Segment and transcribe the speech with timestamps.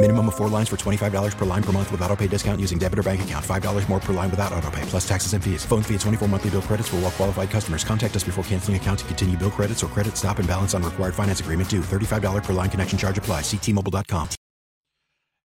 [0.00, 2.78] Minimum of four lines for $25 per line per month with auto pay discount using
[2.78, 3.44] debit or bank account.
[3.44, 5.64] $5 more per line without auto pay, plus taxes and fees.
[5.64, 7.82] Phone fee at 24 monthly bill credits for all qualified customers.
[7.82, 10.84] Contact us before canceling account to continue bill credits or credit stop and balance on
[10.84, 11.80] required finance agreement due.
[11.80, 13.40] $35 per line connection charge apply.
[13.40, 14.28] Ctmobile.com.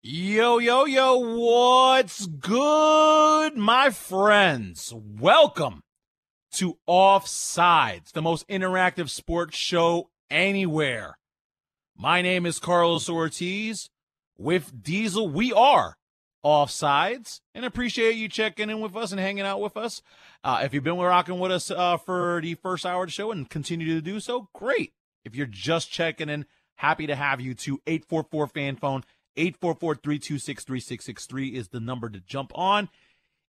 [0.03, 4.93] Yo, yo, yo, what's good, my friends?
[4.97, 5.83] Welcome
[6.55, 11.17] to Offsides, the most interactive sports show anywhere.
[11.97, 13.89] My name is Karlos Ortiz.
[14.39, 15.97] With Diesel, we are
[16.45, 20.03] Offsides and appreciate you checking in with us and hanging out with us.
[20.43, 23.31] Uh, if you've been rocking with us uh, for the first hour of the show
[23.31, 24.93] and continue to do so, great.
[25.25, 29.05] If you're just checking in, happy to have you to 844 fan phone
[29.37, 32.89] 844-326-3663 is the number to jump on.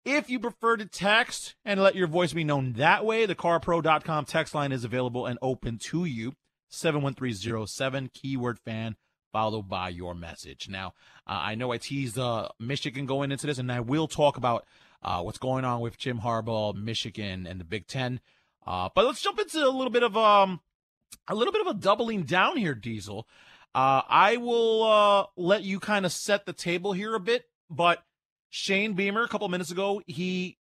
[0.03, 4.25] If you prefer to text and let your voice be known that way, the carpro.com
[4.25, 6.33] text line is available and open to you.
[6.69, 8.95] 71307 keyword fan
[9.31, 10.67] followed by your message.
[10.69, 10.93] Now,
[11.27, 14.65] uh, I know I teased uh, Michigan going into this, and I will talk about
[15.03, 18.19] uh, what's going on with Jim Harbaugh, Michigan, and the Big Ten.
[18.65, 20.59] Uh, but let's jump into a little bit of um,
[21.27, 23.27] a little bit of a doubling down here, Diesel.
[23.73, 28.03] Uh, I will uh, let you kind of set the table here a bit, but
[28.49, 30.57] Shane Beamer a couple minutes ago, he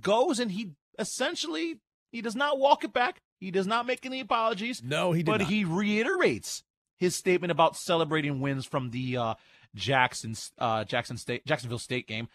[0.00, 1.80] goes and he essentially
[2.10, 3.22] he does not walk it back.
[3.38, 4.82] He does not make any apologies.
[4.82, 5.48] No, he did but not.
[5.50, 6.64] he reiterates
[7.00, 9.34] his statement about celebrating wins from the uh,
[9.74, 12.28] Jackson uh, Jackson State Jacksonville State game.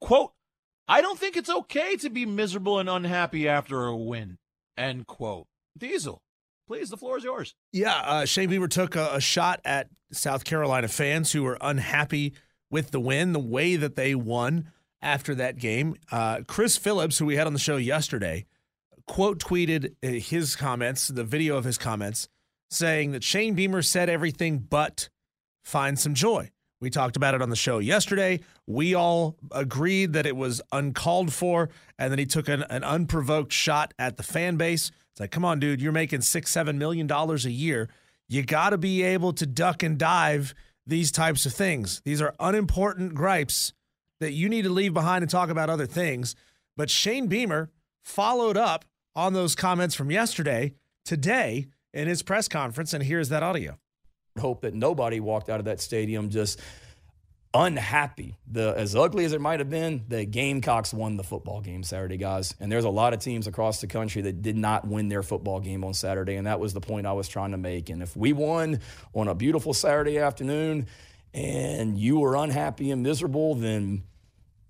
[0.00, 0.32] Quote:
[0.86, 4.38] I don't think it's okay to be miserable and unhappy after a win.
[4.76, 5.46] End quote.
[5.76, 6.22] Diesel,
[6.68, 7.54] please, the floor is yours.
[7.72, 12.34] Yeah, uh, Shane Beamer took a, a shot at South Carolina fans who were unhappy
[12.70, 15.96] with the win, the way that they won after that game.
[16.12, 18.46] Uh, Chris Phillips, who we had on the show yesterday,
[19.06, 22.28] quote tweeted uh, his comments, the video of his comments,
[22.74, 25.08] saying that Shane Beamer said everything but
[25.62, 26.50] find some joy.
[26.80, 28.40] We talked about it on the show yesterday.
[28.66, 33.52] We all agreed that it was uncalled for, and then he took an, an unprovoked
[33.52, 34.90] shot at the fan base.
[35.12, 37.88] It's like, come on, dude, you're making six, seven million dollars a year.
[38.28, 40.54] You got to be able to duck and dive
[40.86, 42.02] these types of things.
[42.04, 43.72] These are unimportant gripes
[44.20, 46.34] that you need to leave behind and talk about other things.
[46.76, 47.70] But Shane Beamer
[48.02, 48.84] followed up
[49.14, 50.74] on those comments from yesterday
[51.04, 53.78] today in his press conference, and here's that audio.
[54.38, 56.60] Hope that nobody walked out of that stadium just
[57.54, 58.36] unhappy.
[58.50, 62.16] The as ugly as it might have been, the Gamecocks won the football game Saturday,
[62.16, 62.52] guys.
[62.58, 65.60] And there's a lot of teams across the country that did not win their football
[65.60, 67.88] game on Saturday, and that was the point I was trying to make.
[67.90, 68.80] And if we won
[69.14, 70.88] on a beautiful Saturday afternoon
[71.32, 74.02] and you were unhappy and miserable, then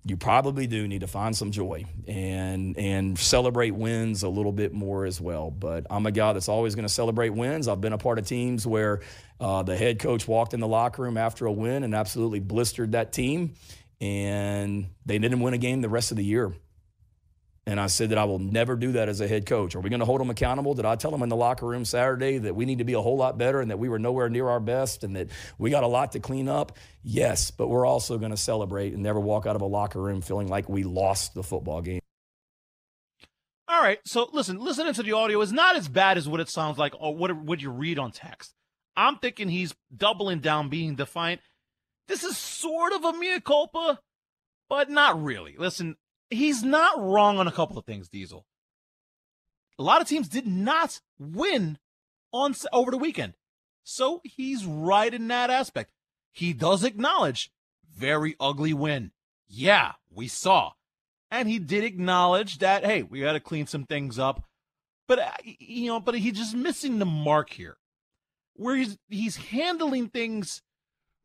[0.07, 4.71] you probably do need to find some joy and and celebrate wins a little bit
[4.71, 5.49] more as well.
[5.49, 7.67] But I'm a guy that's always going to celebrate wins.
[7.67, 9.01] I've been a part of teams where
[9.39, 12.91] uh, the head coach walked in the locker room after a win and absolutely blistered
[12.91, 13.55] that team,
[13.99, 16.53] and they didn't win a game the rest of the year.
[17.67, 19.75] And I said that I will never do that as a head coach.
[19.75, 20.75] Are we going to hold them accountable?
[20.75, 23.01] Did I tell them in the locker room Saturday that we need to be a
[23.01, 25.83] whole lot better and that we were nowhere near our best and that we got
[25.83, 26.77] a lot to clean up?
[27.01, 30.21] Yes, but we're also going to celebrate and never walk out of a locker room
[30.21, 32.01] feeling like we lost the football game.
[33.67, 36.49] All right, so listen, listening to the audio is not as bad as what it
[36.49, 38.53] sounds like or what would you read on text.
[38.95, 41.41] I'm thinking he's doubling down, being defiant.
[42.07, 43.99] This is sort of a mea culpa,
[44.69, 45.55] but not really.
[45.57, 45.95] Listen,
[46.29, 48.45] he's not wrong on a couple of things, Diesel.
[49.77, 51.77] A lot of teams did not win
[52.31, 53.33] on over the weekend.
[53.83, 55.91] So he's right in that aspect.
[56.31, 57.51] He does acknowledge
[57.93, 59.11] very ugly win.
[59.47, 60.71] Yeah, we saw.
[61.29, 64.43] And he did acknowledge that hey, we got to clean some things up.
[65.07, 67.77] But uh, you know, but he's just missing the mark here.
[68.55, 70.61] Where he's he's handling things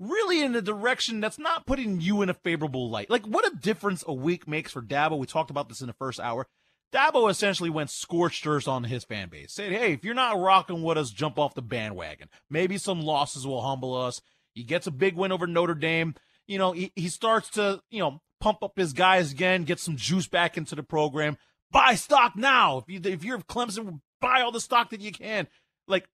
[0.00, 3.10] really in a direction that's not putting you in a favorable light.
[3.10, 5.18] Like what a difference a week makes for Dabo.
[5.18, 6.46] We talked about this in the first hour.
[6.92, 9.52] Dabo essentially went scorched earth on his fan base.
[9.52, 12.28] Said, hey, if you're not rocking with us, jump off the bandwagon.
[12.48, 14.20] Maybe some losses will humble us.
[14.54, 16.14] He gets a big win over Notre Dame.
[16.48, 19.96] You know, he, he starts to, you know, pump up his guys again, get some
[19.96, 21.36] juice back into the program.
[21.70, 22.78] Buy stock now.
[22.78, 25.46] If you if you're Clemson, buy all the stock that you can.
[25.86, 26.08] Like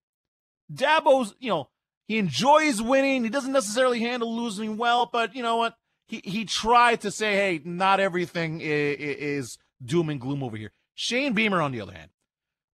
[0.71, 1.69] Dabo's, you know,
[2.07, 3.23] he enjoys winning.
[3.23, 5.75] He doesn't necessarily handle losing well, but you know what?
[6.07, 10.71] He he tried to say, hey, not everything is, is doom and gloom over here.
[10.95, 12.11] Shane Beamer, on the other hand,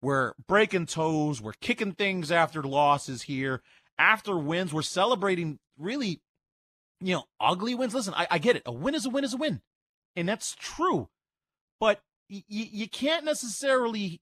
[0.03, 3.63] we're breaking toes, we're kicking things after losses here.
[3.99, 6.21] After wins, we're celebrating really,
[7.01, 7.95] you know, ugly wins.
[7.95, 8.63] Listen, I, I get it.
[8.65, 9.61] A win is a win is a win.
[10.17, 11.09] And that's true.
[11.79, 12.01] But
[12.31, 14.21] y- you can't necessarily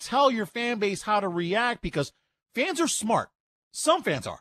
[0.00, 2.12] tell your fan base how to react because
[2.54, 3.28] fans are smart.
[3.72, 4.40] Some fans are.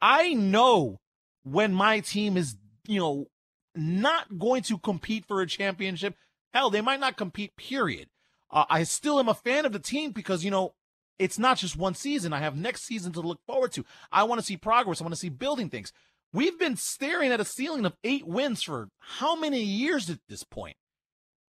[0.00, 1.00] I know
[1.42, 2.56] when my team is,
[2.86, 3.26] you know,
[3.74, 6.14] not going to compete for a championship
[6.52, 8.08] Hell, they might not compete, period.
[8.50, 10.74] Uh, I still am a fan of the team because, you know,
[11.18, 12.32] it's not just one season.
[12.32, 13.84] I have next season to look forward to.
[14.10, 15.00] I want to see progress.
[15.00, 15.92] I want to see building things.
[16.32, 20.42] We've been staring at a ceiling of eight wins for how many years at this
[20.42, 20.76] point?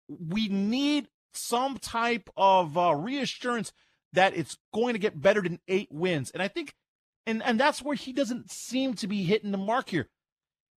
[0.07, 3.71] We need some type of uh, reassurance
[4.13, 6.31] that it's going to get better than eight wins.
[6.31, 6.73] And I think,
[7.25, 10.09] and, and that's where he doesn't seem to be hitting the mark here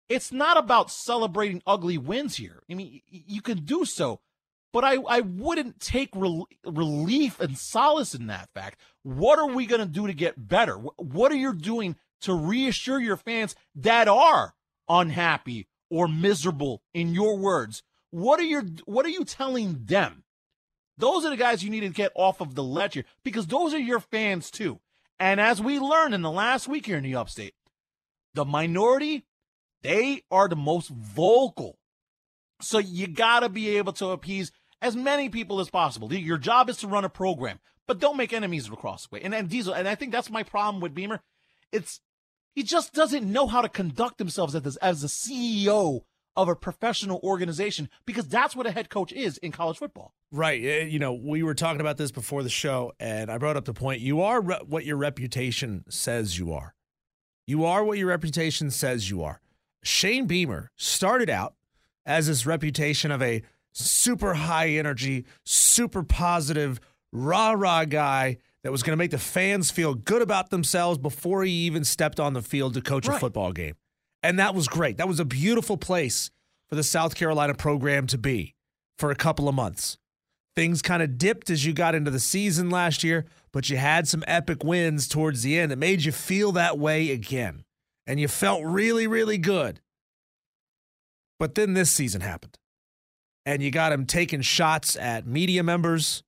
[0.08, 2.62] it's not about celebrating ugly wins here.
[2.70, 4.20] I mean, you can do so,
[4.72, 8.80] but I, I wouldn't take rel- relief and solace in that fact.
[9.02, 10.76] What are we going to do to get better?
[10.76, 14.54] What are you doing to reassure your fans that are
[14.88, 17.82] unhappy or miserable in your words?
[18.10, 20.23] What are your what are you telling them?
[20.96, 23.78] Those are the guys you need to get off of the ledger because those are
[23.78, 24.80] your fans too.
[25.18, 27.54] And as we learned in the last week here in the upstate,
[28.34, 29.24] the minority
[29.84, 31.78] they are the most vocal.
[32.60, 34.50] So you got to be able to appease
[34.80, 36.12] as many people as possible.
[36.12, 39.20] Your job is to run a program, but don't make enemies across the way.
[39.22, 41.20] And, and Diesel, and I think that's my problem with Beamer.
[41.70, 42.00] It's
[42.54, 46.02] he just doesn't know how to conduct himself as, as a CEO
[46.36, 50.14] of a professional organization because that's what a head coach is in college football.
[50.32, 50.60] Right.
[50.60, 53.74] You know, we were talking about this before the show, and I brought up the
[53.74, 56.74] point you are re- what your reputation says you are.
[57.46, 59.40] You are what your reputation says you are.
[59.82, 61.54] Shane Beamer started out
[62.06, 63.42] as this reputation of a
[63.72, 66.80] super high energy, super positive,
[67.12, 71.44] rah rah guy that was going to make the fans feel good about themselves before
[71.44, 73.16] he even stepped on the field to coach right.
[73.16, 73.74] a football game.
[74.24, 74.96] And that was great.
[74.96, 76.30] That was a beautiful place
[76.70, 78.54] for the South Carolina program to be
[78.98, 79.98] for a couple of months.
[80.56, 84.08] Things kind of dipped as you got into the season last year, but you had
[84.08, 87.64] some epic wins towards the end It made you feel that way again
[88.06, 89.80] and you felt really, really good.
[91.38, 92.56] But then this season happened.
[93.44, 96.22] And you got him taking shots at media members.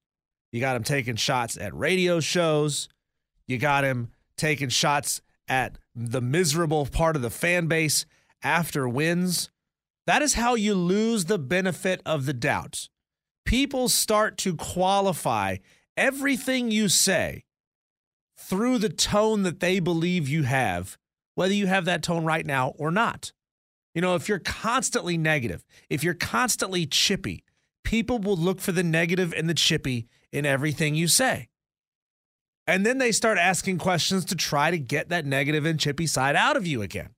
[0.52, 2.90] You got him taking shots at radio shows.
[3.48, 8.06] You got him taking shots at the miserable part of the fan base
[8.42, 9.50] after wins.
[10.06, 12.88] That is how you lose the benefit of the doubt.
[13.44, 15.58] People start to qualify
[15.96, 17.44] everything you say
[18.38, 20.98] through the tone that they believe you have
[21.36, 23.30] whether you have that tone right now or not.
[23.94, 27.44] You know, if you're constantly negative, if you're constantly chippy,
[27.84, 31.48] people will look for the negative and the chippy in everything you say.
[32.66, 36.34] And then they start asking questions to try to get that negative and chippy side
[36.34, 37.10] out of you again.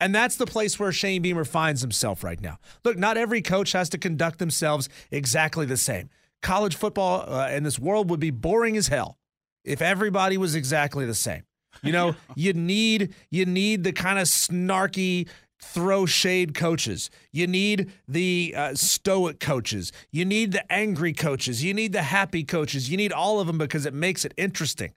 [0.00, 2.58] And that's the place where Shane Beamer finds himself right now.
[2.84, 6.08] Look, not every coach has to conduct themselves exactly the same.
[6.40, 9.18] College football uh, in this world would be boring as hell
[9.64, 11.42] if everybody was exactly the same.
[11.82, 15.28] You know, you need you need the kind of snarky
[15.60, 17.10] throw shade coaches.
[17.32, 19.92] You need the uh, stoic coaches.
[20.10, 21.64] You need the angry coaches.
[21.64, 22.90] You need the happy coaches.
[22.90, 24.94] You need all of them because it makes it interesting.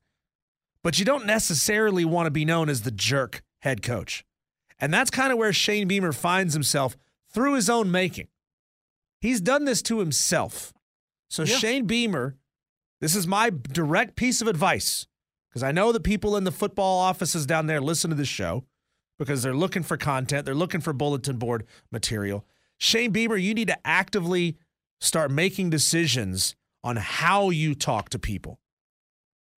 [0.83, 4.23] But you don't necessarily want to be known as the jerk head coach.
[4.79, 6.97] And that's kind of where Shane Beamer finds himself
[7.31, 8.27] through his own making.
[9.19, 10.73] He's done this to himself.
[11.29, 11.55] So, yeah.
[11.57, 12.35] Shane Beamer,
[12.99, 15.07] this is my direct piece of advice
[15.49, 18.65] because I know the people in the football offices down there listen to this show
[19.21, 22.43] because they're looking for content, they're looking for bulletin board material.
[22.79, 24.57] Shane Beamer, you need to actively
[24.99, 28.59] start making decisions on how you talk to people.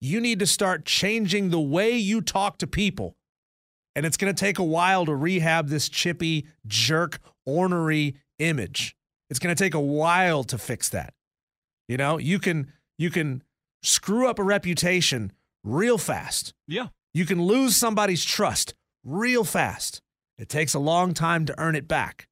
[0.00, 3.14] You need to start changing the way you talk to people.
[3.94, 8.96] And it's going to take a while to rehab this chippy, jerk, ornery image.
[9.30, 11.14] It's going to take a while to fix that.
[11.86, 13.44] You know, you can you can
[13.84, 15.30] screw up a reputation
[15.62, 16.52] real fast.
[16.66, 16.88] Yeah.
[17.14, 20.00] You can lose somebody's trust real fast.
[20.38, 22.28] It takes a long time to earn it back.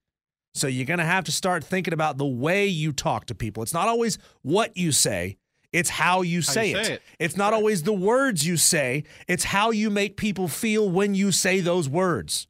[0.54, 3.62] So you're going to have to start thinking about the way you talk to people.
[3.62, 5.36] It's not always what you say,
[5.72, 6.86] it's how you say, you it.
[6.86, 7.02] say it.
[7.20, 11.30] It's not always the words you say, it's how you make people feel when you
[11.30, 12.48] say those words.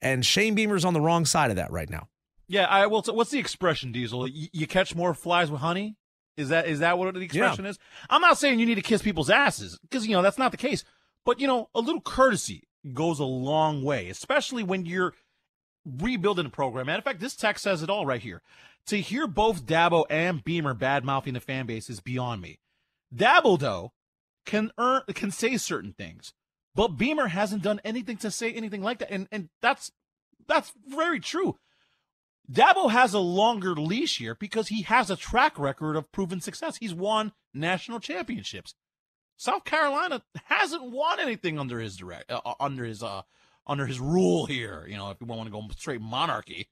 [0.00, 2.08] And Shane Beamer's on the wrong side of that right now.
[2.48, 3.02] Yeah, I will.
[3.02, 4.26] What's the expression, Diesel?
[4.26, 5.96] You, you catch more flies with honey.
[6.36, 7.78] Is that is that what the expression is?
[8.10, 10.56] I'm not saying you need to kiss people's asses because you know that's not the
[10.56, 10.82] case.
[11.24, 15.14] But you know, a little courtesy goes a long way, especially when you're
[15.84, 16.88] rebuilding a program.
[16.88, 18.42] And in fact, this text says it all right here.
[18.86, 22.58] To hear both Dabo and Beamer bad mouthing the fan base is beyond me.
[23.14, 23.92] Dabo though
[24.44, 26.32] can earn can say certain things,
[26.74, 29.92] but Beamer hasn't done anything to say anything like that, and and that's
[30.48, 31.58] that's very true.
[32.50, 36.76] Dabo has a longer leash here because he has a track record of proven success.
[36.78, 38.74] He's won national championships.
[39.42, 43.22] South Carolina hasn't won anything under his direct uh, uh, under his uh
[43.66, 44.86] under his rule here.
[44.88, 46.68] You know, if you want to go straight monarchy,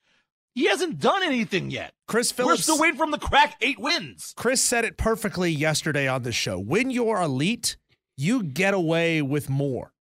[0.55, 1.95] he hasn't done anything yet.
[2.07, 4.35] Chris Phillips, We're still waiting him to crack eight wins.
[4.37, 6.61] Chris said it perfectly yesterday on the show.
[6.61, 7.77] When you're elite,
[8.17, 9.93] you get away with more.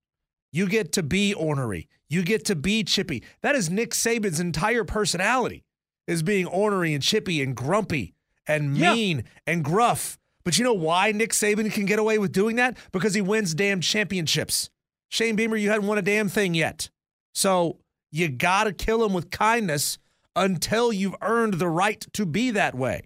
[0.51, 1.89] You get to be ornery.
[2.07, 3.23] You get to be chippy.
[3.41, 5.63] That is Nick Saban's entire personality
[6.05, 8.13] is being ornery and chippy and grumpy
[8.47, 8.93] and Yeah.
[8.93, 10.18] mean and gruff.
[10.43, 12.77] But you know why Nick Saban can get away with doing that?
[12.91, 14.69] Because he wins damn championships.
[15.09, 16.89] Shane Beamer, you hadn't won a damn thing yet.
[17.33, 17.79] So
[18.11, 19.97] you got to kill him with kindness
[20.35, 23.03] until you've earned the right to be that way.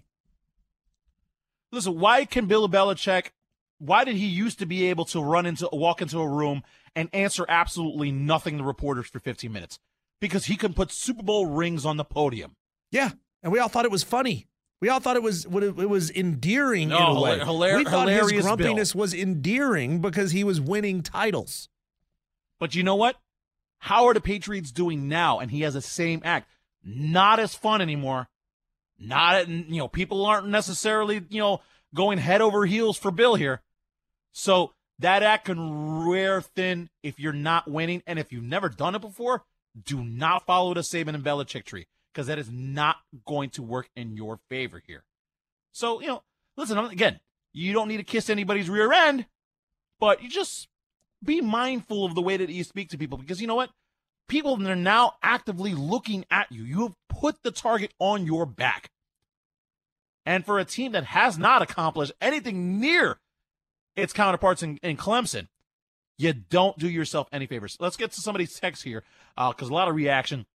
[1.72, 3.30] Listen, why can Bill Belichick?
[3.78, 6.62] Why did he used to be able to run into walk into a room
[6.94, 9.78] and answer absolutely nothing to reporters for 15 minutes?
[10.20, 12.54] Because he can put Super Bowl rings on the podium.
[12.92, 13.10] Yeah,
[13.42, 14.46] and we all thought it was funny.
[14.84, 17.38] We all thought it was it, it was endearing No, in a way.
[17.38, 18.56] hilar- we thought his hilarious Bill.
[18.56, 21.70] grumpiness was endearing because he was winning titles.
[22.60, 23.16] But you know what?
[23.78, 25.38] How are the Patriots doing now?
[25.38, 26.50] And he has the same act.
[26.84, 28.28] Not as fun anymore.
[28.98, 31.62] Not, you know, people aren't necessarily, you know,
[31.94, 33.62] going head over heels for Bill here.
[34.32, 38.02] So that act can wear thin if you're not winning.
[38.06, 39.44] And if you've never done it before,
[39.82, 43.88] do not follow the Saban and Belichick tree because that is not going to work
[43.96, 45.04] in your favor here.
[45.72, 46.22] So, you know,
[46.56, 47.18] listen, again,
[47.52, 49.26] you don't need to kiss anybody's rear end,
[49.98, 50.68] but you just
[51.22, 53.70] be mindful of the way that you speak to people because you know what?
[54.28, 56.64] People are now actively looking at you.
[56.64, 58.90] You have put the target on your back.
[60.24, 63.18] And for a team that has not accomplished anything near
[63.96, 65.48] its counterparts in, in Clemson,
[66.16, 67.76] you don't do yourself any favors.
[67.80, 69.02] Let's get to somebody's text here
[69.36, 70.46] uh, because a lot of reaction.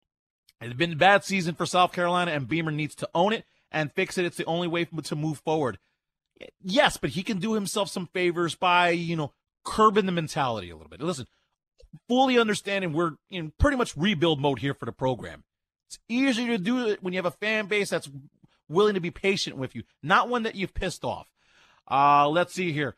[0.62, 3.94] It's been a bad season for South Carolina, and Beamer needs to own it and
[3.94, 4.26] fix it.
[4.26, 5.80] It's the only way to move forward.
[6.62, 9.34] Yes, but he can do himself some favors by, you know,
[9.66, 11.02] curbing the mentality a little bit.
[11.02, 11.28] Listen,
[12.08, 15.44] fully understanding we're in pretty much rebuild mode here for the program.
[15.88, 18.10] It's easier to do it when you have a fan base that's
[18.68, 21.28] willing to be patient with you, not one that you've pissed off.
[21.90, 22.96] Uh, let's see here.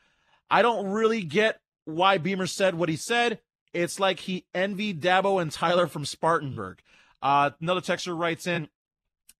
[0.49, 3.39] I don't really get why Beamer said what he said.
[3.73, 6.79] It's like he envied Dabo and Tyler from Spartanburg.
[7.21, 8.67] Uh, another texter writes in,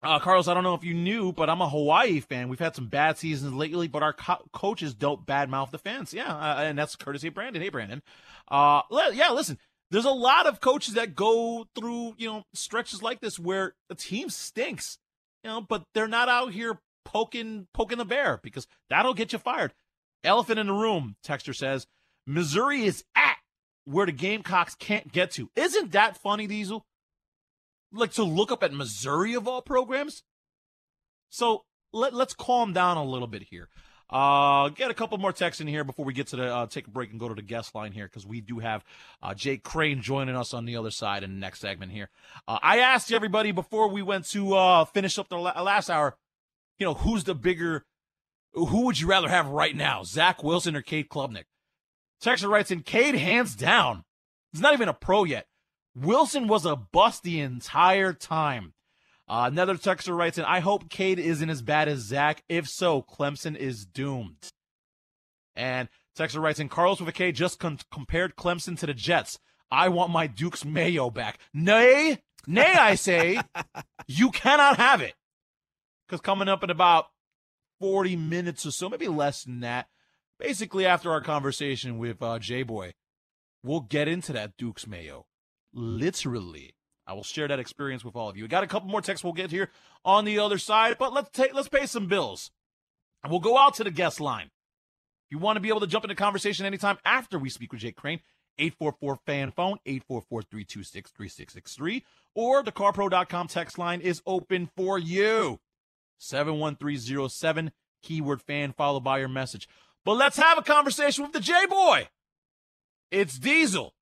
[0.04, 2.50] uh, Karlos, I don't know if you knew, but I'm a Hawaii fan.
[2.50, 6.14] We've had some bad seasons lately, but our co- coaches don't badmouth the fans.
[6.14, 7.62] Yeah, uh, and that's courtesy of Brandon.
[7.62, 8.02] Hey, Brandon.
[8.50, 9.60] Uh, le- yeah, listen,
[9.92, 13.96] there's a lot of coaches that go through, you know, stretches like this where the
[13.96, 14.98] team stinks,
[15.44, 19.40] you know, but they're not out here poking poking the bear because that'll get you
[19.40, 19.74] fired.
[20.24, 21.88] Elephant in the room, Texter says.
[22.26, 23.38] Missouri is at
[23.86, 25.50] where the Gamecocks can't get to.
[25.56, 26.86] Isn't that funny, Diesel?
[27.94, 30.24] Like to look up at Missouri of all programs?
[31.30, 33.70] So let, let's calm down a little bit here.
[34.10, 36.86] Uh, get a couple more texts in here before we get to the uh, take
[36.86, 38.84] a break and go to the guest line here because we do have
[39.22, 42.10] uh, Jake Crain joining us on the other side in the next segment here.
[42.46, 46.18] Uh, I asked everybody before we went to uh, finish up the la- last hour,
[46.78, 47.86] you know, who's the bigger,
[48.54, 51.46] who would you rather have right now, Zach Wilson or Cade Klubnik?
[52.22, 54.04] Texter writes in, Cade hands down.
[54.52, 55.48] He's not even a pro yet.
[55.96, 58.74] Wilson was a bust the entire time.
[59.28, 62.44] Uh, another texter writes in, I hope Cade isn't as bad as Zach.
[62.50, 64.52] If so, Clemson is doomed.
[65.56, 69.40] And texter writes in, Karlos with a K just con- compared Clemson to the Jets.
[69.70, 71.40] I want my Duke's Mayo back.
[71.54, 73.40] Nay, nay, I say,
[74.08, 75.14] you cannot have it.
[76.08, 77.06] Because coming up in about
[77.80, 79.88] 40 minutes or so, maybe less than that,
[80.40, 82.94] basically after our conversation with uh, J Boy,
[83.64, 85.26] we'll get into that Duke's Mayo.
[85.74, 86.76] Literally.
[87.08, 88.44] I will share that experience with all of you.
[88.44, 89.70] We got a couple more texts we'll get here
[90.06, 92.52] on the other side, but let's take let's pay some bills.
[93.24, 94.46] And we'll go out to the guest line.
[95.26, 97.82] If you want to be able to jump into conversation anytime after we speak with
[97.82, 98.20] Jake Crain,
[98.58, 105.60] 844 fan phone, 844 326 3663, or the carpro.com text line is open for you.
[106.18, 107.72] 71307,
[108.04, 109.68] keyword fan, followed by your message.
[110.06, 112.10] But let's have a conversation with the J Boy.
[113.10, 113.94] It's Diesel.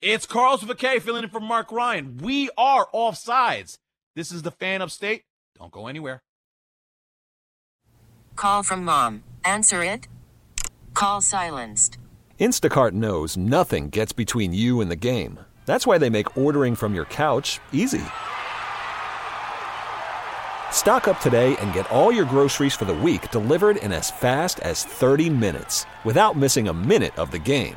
[0.00, 2.18] It's Karlos with a K filling in for Mark Ryan.
[2.18, 3.78] We are off sides.
[4.14, 5.22] This is the fan upstate.
[5.58, 6.22] Don't go anywhere.
[8.36, 9.24] Call from mom.
[9.44, 10.06] Answer it.
[10.94, 11.98] Call silenced.
[12.38, 15.40] Instacart knows nothing gets between you and the game.
[15.66, 18.04] That's why they make ordering from your couch easy.
[20.70, 24.60] Stock up today and get all your groceries for the week delivered in as fast
[24.60, 27.76] as 30 minutes without missing a minute of the game.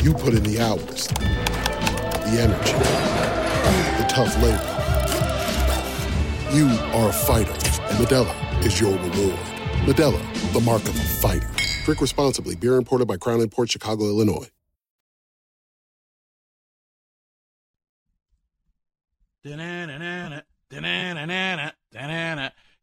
[0.00, 2.72] You put in the hours, the energy,
[3.98, 4.74] the tough labor.
[6.56, 9.38] You are a fighter, and Modelo is your reward.
[9.86, 11.50] Modelo, the mark of a fighter.
[11.84, 12.54] Drink responsibly.
[12.54, 14.48] Beer imported by Crown Port Chicago, Illinois.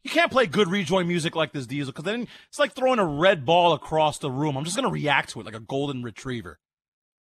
[0.04, 3.06] You can't play good rejoin music like this, Diesel, because then it's like throwing a
[3.06, 4.58] red ball across the room.
[4.58, 6.60] I'm just going to react to it like a golden retriever.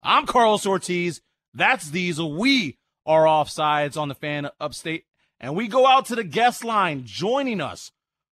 [0.07, 1.19] I'm Karlos Ortiz.
[1.55, 2.31] That's Diesel.
[2.31, 5.05] We are offsides on the fan upstate.
[5.39, 7.91] And we go out to the guest line joining us,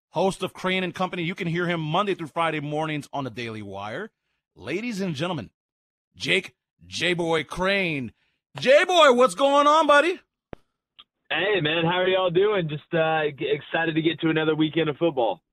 [0.09, 1.21] host of Crain and Company.
[1.21, 4.09] You can hear him Monday through Friday mornings on the Daily Wire.
[4.55, 5.51] Ladies and gentlemen,
[6.15, 6.55] Jake
[6.87, 8.13] J Boy Crain.
[8.57, 10.19] J Boy, what's going on, buddy?
[11.29, 12.67] Hey, man, how are y'all doing?
[12.67, 15.43] Just uh, excited to get to another weekend of football.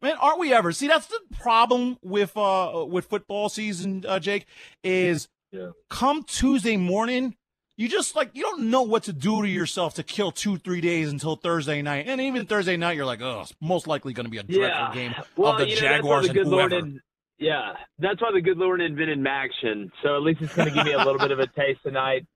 [0.00, 0.72] Man, aren't we ever?
[0.72, 4.46] See, that's the problem with uh with football season, uh, Jake.
[4.84, 5.70] Is yeah.
[5.90, 7.36] come Tuesday morning,
[7.76, 10.80] you just like you don't know what to do to yourself to kill two, three
[10.80, 14.26] days until Thursday night, and even Thursday night, you're like, oh, it's most likely going
[14.26, 14.94] to be a dreadful yeah.
[14.94, 16.76] game well, of the you know, Jaguars the good and whoever.
[16.76, 17.00] In,
[17.38, 19.90] yeah, that's why the good Lord invented MACtion.
[20.02, 22.26] So at least it's going to give me a little bit of a taste tonight.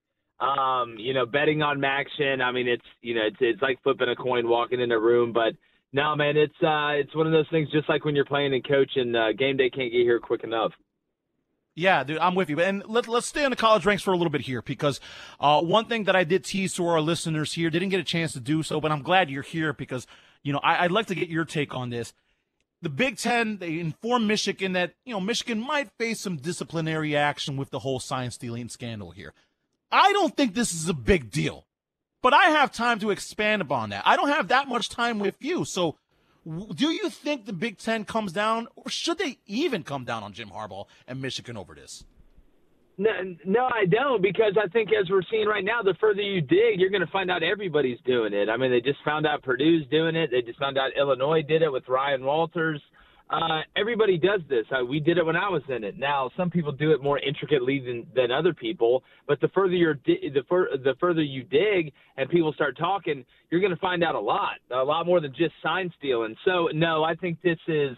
[0.41, 2.41] Um, you know, betting on MACtion.
[2.43, 5.33] I mean, it's you know, it's it's like flipping a coin, walking in a room,
[5.33, 5.55] but
[5.93, 7.71] no, man, it's uh, it's one of those things.
[7.71, 10.73] Just like when you're playing and coaching, uh, game day can't get here quick enough.
[11.75, 12.61] Yeah, dude, I'm with you.
[12.61, 15.01] And let, let's stay on the college ranks for a little bit here because
[15.41, 18.33] uh, one thing that I did tease to our listeners here didn't get a chance
[18.35, 20.07] to do so, but I'm glad you're here because
[20.43, 22.13] you know I, I'd like to get your take on this.
[22.83, 27.57] The Big Ten they informed Michigan that you know Michigan might face some disciplinary action
[27.57, 29.33] with the whole sign stealing scandal here.
[29.91, 31.67] I don't think this is a big deal,
[32.23, 34.05] but I have time to expand upon that.
[34.07, 35.65] I don't have that much time with you.
[35.65, 35.97] So,
[36.75, 40.33] do you think the Big Ten comes down, or should they even come down on
[40.33, 42.05] Jim Harbaugh and Michigan over this?
[42.99, 43.11] No,
[43.45, 46.79] no, I don't because I think as we're seeing right now, the further you dig,
[46.79, 48.49] you're going to find out everybody's doing it.
[48.49, 50.31] I mean, they just found out Purdue's doing it.
[50.31, 52.83] They just found out Illinois did it with Ryan Walters.
[53.33, 54.67] Uh, everybody does this.
[54.71, 55.99] Uh, we did it when I was in it.
[55.99, 59.95] Now, some people do it more intricately than, than other people, but the further you're
[59.95, 64.05] di- the, fur- the further you dig and people start talking, you're going to find
[64.05, 66.37] out a lot, a lot more than just sign stealing.
[66.45, 67.97] So, no, I think this is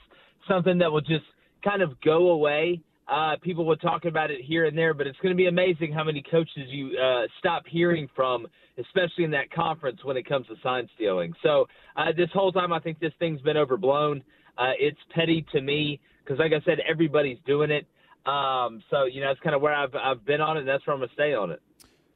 [0.49, 1.25] something that will just
[1.65, 2.81] kind of go away.
[3.09, 5.93] Uh, people will talk about it here and there, but it's going to be amazing
[5.93, 8.47] how many coaches you uh, stop hearing from,
[8.79, 11.35] especially in that conference when it comes to sign stealing.
[11.43, 11.67] So,
[11.97, 14.23] uh, this whole time, I think this thing's been overblown.
[14.57, 17.87] Uh, it's petty to me because, like I said, everybody's doing it.
[18.27, 20.61] Um, so you know, that's kind of where I've I've been on it.
[20.61, 21.61] and That's where I'm gonna stay on it.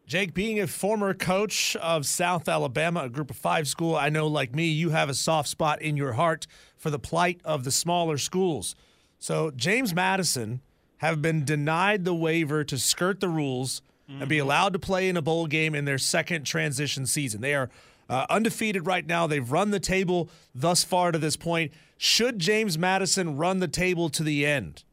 [0.06, 4.26] Jake, being a former coach of South Alabama, a group of five school, I know,
[4.26, 6.46] like me, you have a soft spot in your heart
[6.78, 8.74] for the plight of the smaller schools.
[9.18, 10.62] So James Madison
[10.98, 14.22] have been denied the waiver to skirt the rules mm-hmm.
[14.22, 17.42] and be allowed to play in a bowl game in their second transition season.
[17.42, 17.68] They are
[18.08, 19.26] uh, undefeated right now.
[19.26, 21.72] They've run the table thus far to this point.
[21.96, 24.84] Should James Madison run the table to the end?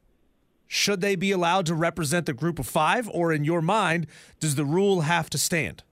[0.68, 4.08] Should they be allowed to represent the group of five, or in your mind,
[4.40, 5.84] does the rule have to stand?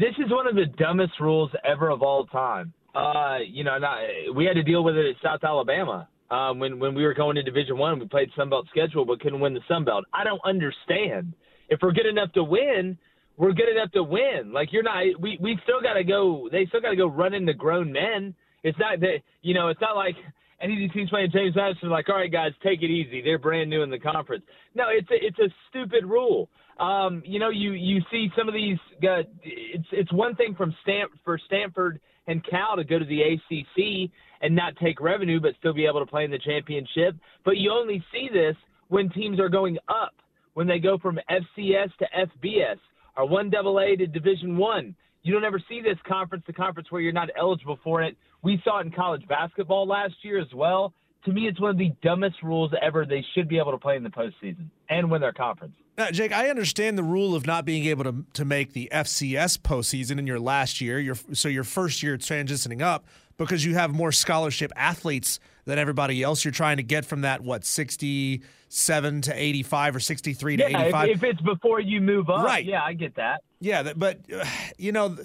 [0.00, 2.72] this is one of the dumbest rules ever of all time.
[2.94, 3.98] Uh, you know, not,
[4.34, 7.36] we had to deal with it at South Alabama um, when when we were going
[7.36, 8.00] to Division One.
[8.00, 10.04] We played Sun Belt schedule, but couldn't win the Sun Belt.
[10.12, 11.34] I don't understand.
[11.68, 12.98] If we're good enough to win,
[13.40, 14.52] we're good enough to win.
[14.52, 15.02] Like you're not.
[15.18, 16.50] We we still got to go.
[16.52, 18.34] They still got to go run into grown men.
[18.62, 19.68] It's not that you know.
[19.68, 20.14] It's not like
[20.60, 23.22] any of these teams playing James Madison like, all right, guys, take it easy.
[23.22, 24.44] They're brand new in the conference.
[24.74, 26.50] No, it's a, it's a stupid rule.
[26.78, 28.76] Um, you know, you you see some of these.
[29.02, 33.22] Uh, it's it's one thing from Stan for Stanford and Cal to go to the
[33.22, 34.10] ACC
[34.42, 37.16] and not take revenue, but still be able to play in the championship.
[37.46, 38.54] But you only see this
[38.88, 40.14] when teams are going up,
[40.52, 42.06] when they go from FCS to
[42.44, 42.76] FBS
[43.16, 44.94] or one AA to Division One.
[45.22, 48.16] You don't ever see this conference to conference where you're not eligible for it.
[48.42, 50.94] We saw it in college basketball last year as well.
[51.24, 53.04] To me, it's one of the dumbest rules ever.
[53.04, 55.74] They should be able to play in the postseason and win their conference.
[55.98, 59.58] Now, Jake, I understand the rule of not being able to to make the FCS
[59.58, 60.98] postseason in your last year.
[60.98, 63.06] Your so your first year transitioning up
[63.36, 66.44] because you have more scholarship athletes than everybody else.
[66.44, 71.08] You're trying to get from that what 67 to 85 or 63 to yeah, 85.
[71.08, 72.64] If, if it's before you move up, Right.
[72.64, 73.42] Yeah, I get that.
[73.60, 74.44] Yeah, but uh,
[74.78, 75.16] you know,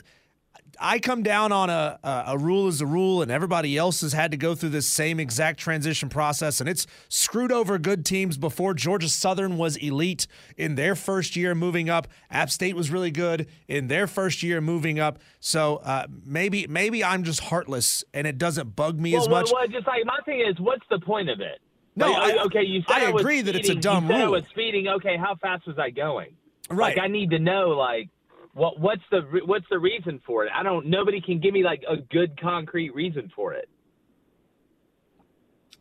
[0.79, 4.13] I come down on a, a a rule is a rule, and everybody else has
[4.13, 8.37] had to go through this same exact transition process, and it's screwed over good teams
[8.37, 8.73] before.
[8.73, 12.07] Georgia Southern was elite in their first year moving up.
[12.29, 15.19] App State was really good in their first year moving up.
[15.39, 19.45] So uh, maybe maybe I'm just heartless, and it doesn't bug me well, as much.
[19.51, 21.59] Well, well, just like my thing is, what's the point of it?
[21.95, 24.19] No, Like, I- okay, you said I was agree that it's a dumb you said
[24.19, 24.31] I rule.
[24.33, 24.87] was speeding.
[24.87, 26.35] Okay, how fast was I going?
[26.69, 26.97] Right.
[26.97, 28.09] Like I need to know like
[28.55, 30.51] what what's the what's the reason for it?
[30.55, 30.87] I don't.
[30.87, 33.69] Nobody can give me like a good concrete reason for it.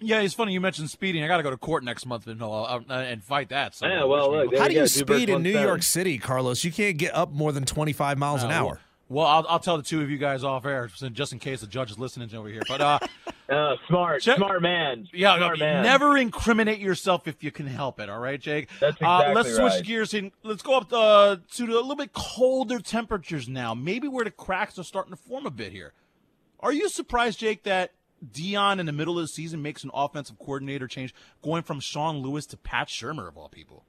[0.00, 1.22] Yeah, it's funny you mentioned speeding.
[1.22, 3.74] I got to go to court next month and uh, and fight that.
[3.74, 5.62] So Yeah, well, look, How do you go, speed in New stone.
[5.62, 6.64] York City, Karlos?
[6.64, 8.80] You can't get up more than 25 miles an Uh, hour.
[9.08, 11.66] Well, I'll, I'll tell the two of you guys off air, just in case the
[11.68, 12.62] judge is listening over here.
[12.66, 12.98] But uh,
[13.48, 15.06] Uh, smart, Check- smart man.
[15.12, 15.82] yeah, smart man.
[15.82, 18.08] never incriminate yourself if you can help it.
[18.08, 18.68] All right, Jake.
[18.80, 19.84] That's uh, exactly let's switch right.
[19.84, 23.74] gears and let's go up uh, to a little bit colder temperatures now.
[23.74, 25.92] Maybe where the cracks are starting to form a bit here.
[26.60, 27.92] Are you surprised, Jake, that
[28.24, 32.18] Deion in the middle of the season makes an offensive coordinator change, going from Sean
[32.18, 33.84] Lewis to Pat Shurmur of all people?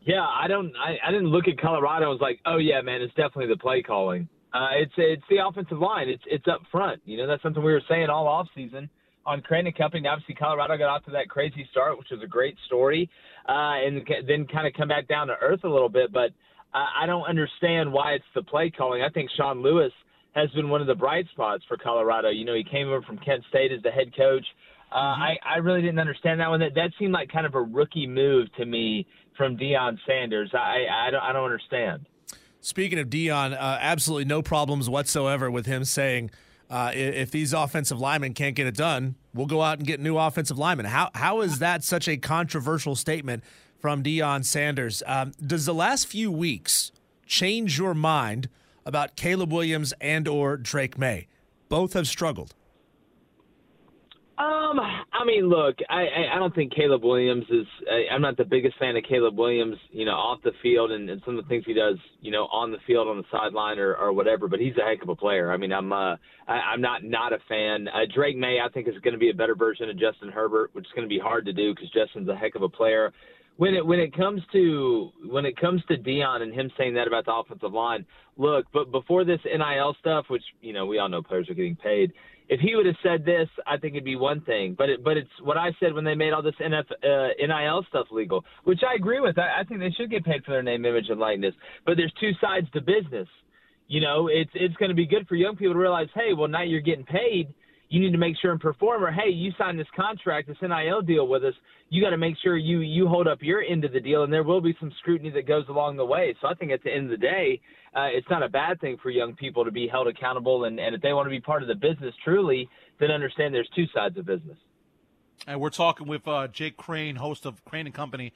[0.00, 0.72] Yeah, I don't.
[0.76, 2.04] I, I didn't look at Colorado.
[2.04, 4.28] and was like, oh yeah, man, it's definitely the play calling.
[4.52, 6.08] Uh, it's it's the offensive line.
[6.08, 7.02] It's it's up front.
[7.04, 8.88] You know, that's something we were saying all off season
[9.26, 10.08] on Crain and Company.
[10.08, 13.10] Obviously, Colorado got off to that crazy start, which was a great story,
[13.48, 16.12] uh, and then kind of come back down to earth a little bit.
[16.12, 16.30] But
[16.74, 19.02] uh, I don't understand why it's the play calling.
[19.02, 19.92] I think Sean Lewis
[20.34, 22.30] has been one of the bright spots for Colorado.
[22.30, 24.44] You know, he came over from Kent State as the head coach.
[24.90, 26.60] Uh, I, I really didn't understand that one.
[26.60, 29.06] That that seemed like kind of a rookie move to me
[29.36, 30.50] from Deion Sanders.
[30.54, 32.06] I I don't I don't understand.
[32.60, 36.30] Speaking of Deion, uh, absolutely no problems whatsoever with him saying,
[36.70, 40.18] uh, if these offensive linemen can't get it done, we'll go out and get new
[40.18, 40.86] offensive linemen.
[40.86, 43.42] How how is that such a controversial statement
[43.78, 45.02] from Deion Sanders?
[45.06, 46.92] Um, does the last few weeks
[47.26, 48.48] change your mind
[48.84, 51.26] about Caleb Williams and or Drake Maye?
[51.68, 52.54] Both have struggled.
[54.38, 57.66] Um, I mean, look, I, I, I don't think Caleb Williams is.
[57.90, 61.10] I, I'm not the biggest fan of Caleb Williams, you know, off the field and,
[61.10, 63.80] and some of the things he does, you know, on the field, on the sideline,
[63.80, 64.46] or, or whatever.
[64.46, 65.50] But he's a heck of a player.
[65.50, 66.14] I mean, I'm uh,
[66.46, 67.88] I, I'm not not a fan.
[67.88, 70.70] Uh, Drake Maye, I think, is going to be a better version of Justin Herbert,
[70.72, 73.12] which is going to be hard to do because Justin's a heck of a player.
[73.56, 77.08] When it when it comes to when it comes to Deion and him saying that
[77.08, 81.08] about the offensive line, look, but before this NIL stuff, which you know we all
[81.08, 82.12] know players are getting paid
[82.48, 84.74] if he would have said this, I think it'd be one thing.
[84.76, 87.84] But it, but it's what I said when they made all this NF, uh, NIL
[87.88, 89.38] stuff legal, which I agree with.
[89.38, 91.54] I, I think they should get paid for their name, image, and likeness.
[91.84, 93.28] But there's two sides to business.
[93.86, 96.48] You know, it's it's going to be good for young people to realize, hey, well
[96.48, 97.52] now you're getting paid.
[97.90, 99.02] You need to make sure and perform.
[99.02, 101.54] Or hey, you signed this contract, this NIL deal with us.
[101.88, 104.32] You got to make sure you you hold up your end of the deal, and
[104.32, 106.34] there will be some scrutiny that goes along the way.
[106.40, 107.60] So I think at the end of the day,
[107.96, 110.94] uh, it's not a bad thing for young people to be held accountable, and, and
[110.94, 112.68] if they want to be part of the business truly,
[113.00, 114.58] then understand there's two sides of business.
[115.46, 118.32] And we're talking with uh, Jake Crain, host of Crain and Company,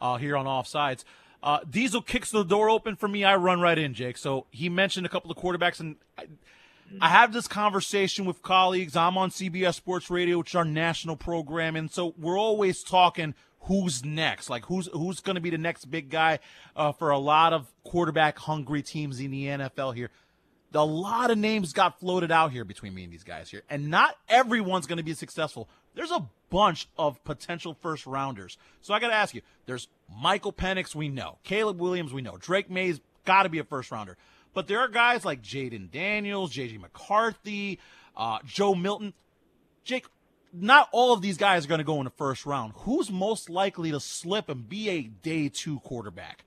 [0.00, 1.04] uh, here on Offsides.
[1.42, 3.22] Uh, Diesel kicks the door open for me.
[3.22, 4.16] I run right in, Jake.
[4.16, 6.26] So he mentioned a couple of quarterbacks, and I,
[7.00, 8.96] I have this conversation with colleagues.
[8.96, 13.34] I'm on CBS Sports Radio, which is our national program, and so we're always talking
[13.60, 16.38] who's next, like who's who's going to be the next big guy
[16.76, 20.10] uh, for a lot of quarterback hungry teams in the NFL here.
[20.72, 23.88] A lot of names got floated out here between me and these guys here, and
[23.88, 25.68] not everyone's going to be successful.
[25.94, 28.58] There's a bunch of potential first rounders.
[28.80, 31.38] So I got to ask you: There's Michael Penix, we know.
[31.44, 32.36] Caleb Williams, we know.
[32.38, 34.16] Drake Maye's got to be a first rounder.
[34.54, 37.80] But there are guys like Jayden Daniels, JJ McCarthy,
[38.16, 39.12] uh, Joe Milton.
[39.84, 40.06] Jake,
[40.52, 42.72] not all of these guys are going to go in the first round.
[42.76, 46.44] Who's most likely to slip and be a day two quarterback?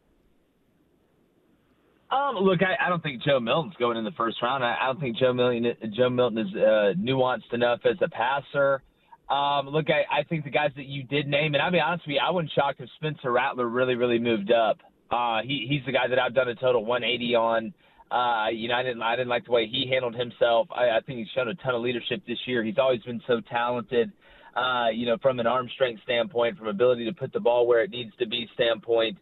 [2.09, 4.63] Um, look, I, I don't think Joe Milton's going in the first round.
[4.63, 8.81] I, I don't think Joe Milton Joe Milton is uh, nuanced enough as a passer.
[9.29, 12.07] Um, look, I, I think the guys that you did name, and I'll be honest
[12.07, 14.77] with you, I wouldn't shock if Spencer Rattler really, really moved up.
[15.11, 17.73] Uh, he, he's the guy that I've done a total 180 on.
[18.09, 20.67] Uh, you know, I didn't, I didn't like the way he handled himself.
[20.71, 22.63] I, I think he's shown a ton of leadership this year.
[22.63, 24.11] He's always been so talented.
[24.55, 27.83] Uh, you know, from an arm strength standpoint, from ability to put the ball where
[27.83, 29.17] it needs to be standpoint.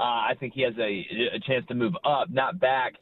[0.00, 2.94] Uh, I think he has a, a chance to move up, not back.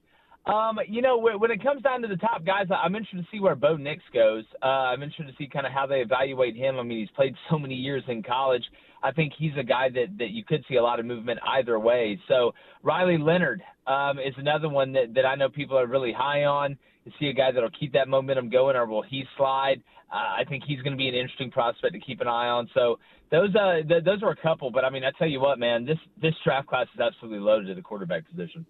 [0.47, 3.41] Um, you know, when it comes down to the top guys, I'm interested to see
[3.41, 4.45] where Bo Nix goes.
[4.63, 6.79] Uh, I'm interested to see kind of how they evaluate him.
[6.79, 8.63] I mean, he's played so many years in college.
[9.03, 11.79] I think he's a guy that, that you could see a lot of movement either
[11.79, 12.19] way.
[12.29, 16.45] So Riley Leonard um, is another one that, that I know people are really high
[16.45, 16.77] on.
[17.05, 19.81] To see a guy that'll keep that momentum going, or will he slide?
[20.13, 22.69] Uh, I think he's going to be an interesting prospect to keep an eye on.
[22.75, 22.99] So
[23.31, 25.85] those uh, th- those are a couple, but I mean, I tell you what, man,
[25.85, 28.67] this this draft class is absolutely loaded at the quarterback position.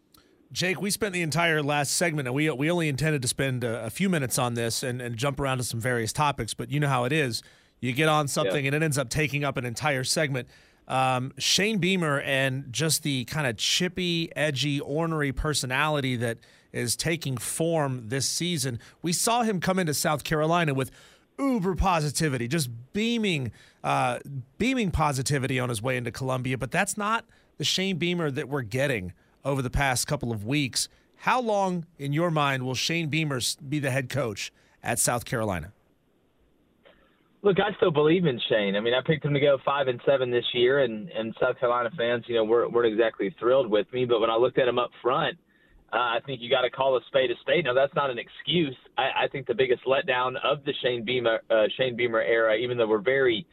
[0.52, 3.86] Jake, we spent the entire last segment, and we we only intended to spend a,
[3.86, 6.54] a, few minutes on this and, and jump around to some various topics.
[6.54, 7.42] But you know how it is.
[7.80, 8.68] You get on something, yeah.
[8.68, 10.48] and it ends up taking up an entire segment.
[10.88, 16.38] Um, Shane Beamer and just the kind of chippy, edgy, ornery personality that
[16.72, 18.78] is taking form this season.
[19.02, 20.90] We saw him come into South Carolina with
[21.38, 24.20] uber positivity, just beaming, uh,
[24.58, 26.56] beaming positivity on his way into Columbia.
[26.56, 27.24] But that's not
[27.58, 29.12] the Shane Beamer that we're getting
[29.44, 30.88] over the past couple of weeks.
[31.20, 35.72] How long, in your mind, will Shane Beamer be the head coach at South Carolina?
[37.46, 38.74] Look, I still believe in Shane.
[38.74, 41.60] I mean, I picked him to go five and seven this year, and and South
[41.60, 44.04] Carolina fans, you know, weren't, weren't exactly thrilled with me.
[44.04, 45.38] But when I looked at him up front,
[45.92, 47.64] uh, I think you got to call a spade a spade.
[47.66, 48.74] Now that's not an excuse.
[48.98, 52.76] I, I think the biggest letdown of the Shane Beamer uh, Shane Beamer era, even
[52.76, 53.46] though we're very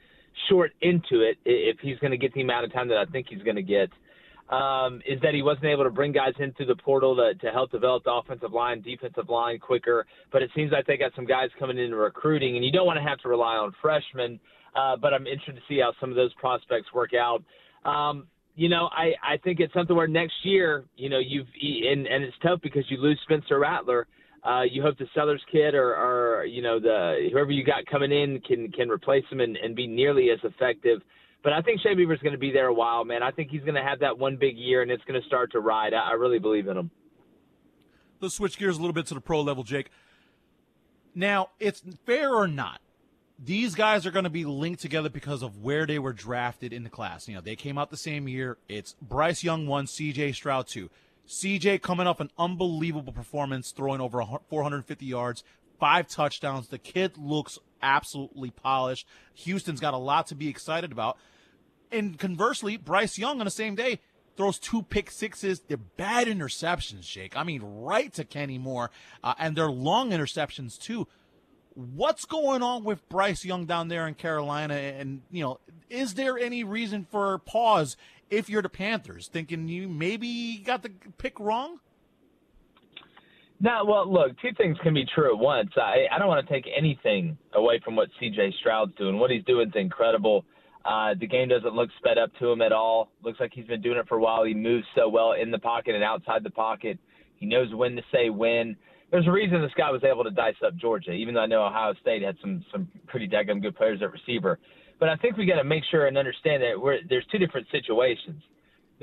[0.50, 3.28] short into it, if he's going to get the amount of time that I think
[3.30, 3.92] he's going to get,
[4.50, 7.72] um, is that he wasn't able to bring guys into the portal to, to help
[7.72, 10.06] develop the offensive line, defensive line quicker.
[10.32, 12.98] But it seems like they got some guys coming in recruiting, and you don't want
[12.98, 14.40] to have to rely on freshmen.
[14.76, 17.44] Uh, but I'm interested to see how some of those prospects work out.
[17.86, 22.06] Um, you know, I, I think it's something where next year, you know, you've and,
[22.06, 24.08] and it's tough because you lose Spencer Rattler.
[24.44, 28.12] Uh, you hope the Sellers kid or, or you know the whoever you got coming
[28.12, 31.00] in can can replace him and, and be nearly as effective.
[31.44, 33.22] But I think Shane Beamer's going to be there a while, man.
[33.22, 35.52] I think he's going to have that one big year, and it's going to start
[35.52, 35.94] to ride.
[35.94, 36.90] I, I really believe in him.
[38.22, 39.90] Let's switch gears a little bit to the pro level, Jake.
[41.14, 42.80] Now, it's fair or not,
[43.38, 46.84] these guys are going to be linked together because of where they were drafted in
[46.84, 47.28] the class.
[47.28, 48.58] You know, they came out the same year.
[48.70, 50.90] It's Bryce Young one, CJ Stroud two.
[51.28, 55.44] CJ coming off an unbelievable performance, throwing over 450 yards,
[55.80, 56.68] five touchdowns.
[56.68, 59.08] The kid looks absolutely polished.
[59.36, 61.18] Houston's got a lot to be excited about.
[61.94, 64.00] And conversely, Bryce Young on the same day
[64.36, 65.62] throws two pick sixes.
[65.62, 67.38] They're bad interceptions, Jake.
[67.38, 68.90] I mean, right to Kenny Moore,
[69.24, 71.08] uh, and they're long interceptions too.
[71.76, 74.76] What's going on with Bryce Young down there in Carolina?
[74.76, 77.96] And you know, is there any reason for pause
[78.30, 81.80] if you're the Panthers, thinking you maybe got the pick wrong?
[83.60, 85.70] No, well, look, two things can be true at once.
[85.78, 88.56] I, I don't want to take anything away from what C.J.
[88.60, 89.20] Stroud's doing.
[89.20, 90.44] What he's doing is incredible.
[90.86, 93.10] Uh, the game doesn't look sped up to him at all.
[93.24, 94.44] Looks like he's been doing it for a while.
[94.44, 97.00] He moves so well in the pocket and outside the pocket.
[97.36, 98.76] He knows when to say when.
[99.12, 101.64] There's a reason this guy was able to dice up Georgia, even though I know
[101.64, 104.60] Ohio State had some some pretty daggum good players at receiver.
[105.00, 107.68] But I think we got to make sure and understand that we're, there's two different
[107.72, 108.42] situations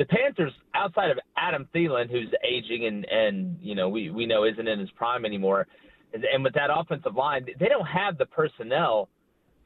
[0.01, 4.45] the Panthers, outside of Adam Thielen, who's aging and and you know we we know
[4.45, 5.67] isn't in his prime anymore,
[6.15, 9.11] and, and with that offensive line, they don't have the personnel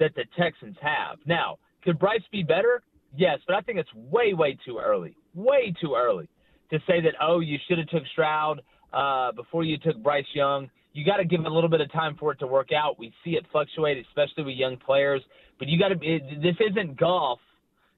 [0.01, 1.19] that the Texans have.
[1.25, 2.83] Now, could Bryce be better?
[3.17, 6.29] Yes, but I think it's way way too early, way too early
[6.71, 10.71] to say that oh you should have took Stroud uh, before you took Bryce Young.
[10.93, 12.99] You got to give a little bit of time for it to work out.
[12.99, 15.23] We see it fluctuate, especially with young players.
[15.59, 15.97] But you got to.
[15.97, 17.41] This isn't golf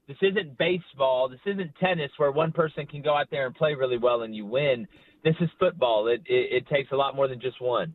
[0.07, 1.27] this isn't baseball.
[1.27, 4.33] This isn't tennis where one person can go out there and play really well and
[4.33, 4.87] you win.
[5.23, 6.07] This is football.
[6.07, 7.93] It, it, it takes a lot more than just one.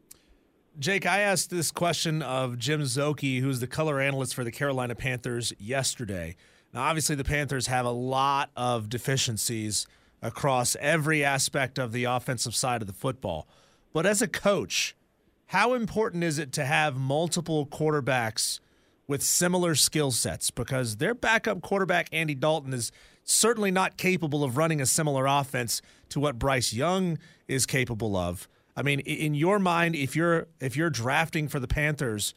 [0.78, 4.94] Jake, I asked this question of Jim Szoke, who's the color analyst for the Carolina
[4.94, 6.36] Panthers, yesterday.
[6.72, 9.86] Now, obviously, the Panthers have a lot of deficiencies
[10.22, 13.46] across every aspect of the offensive side of the football.
[13.92, 14.96] But as a coach,
[15.46, 18.60] how important is it to have multiple quarterbacks–
[19.12, 22.92] with similar skill sets because their backup quarterback Andy Dalton is
[23.24, 28.48] certainly not capable of running a similar offense to what Bryce Young is capable of.
[28.76, 32.34] I mean, in your mind, if you're if you're drafting for the Panthers,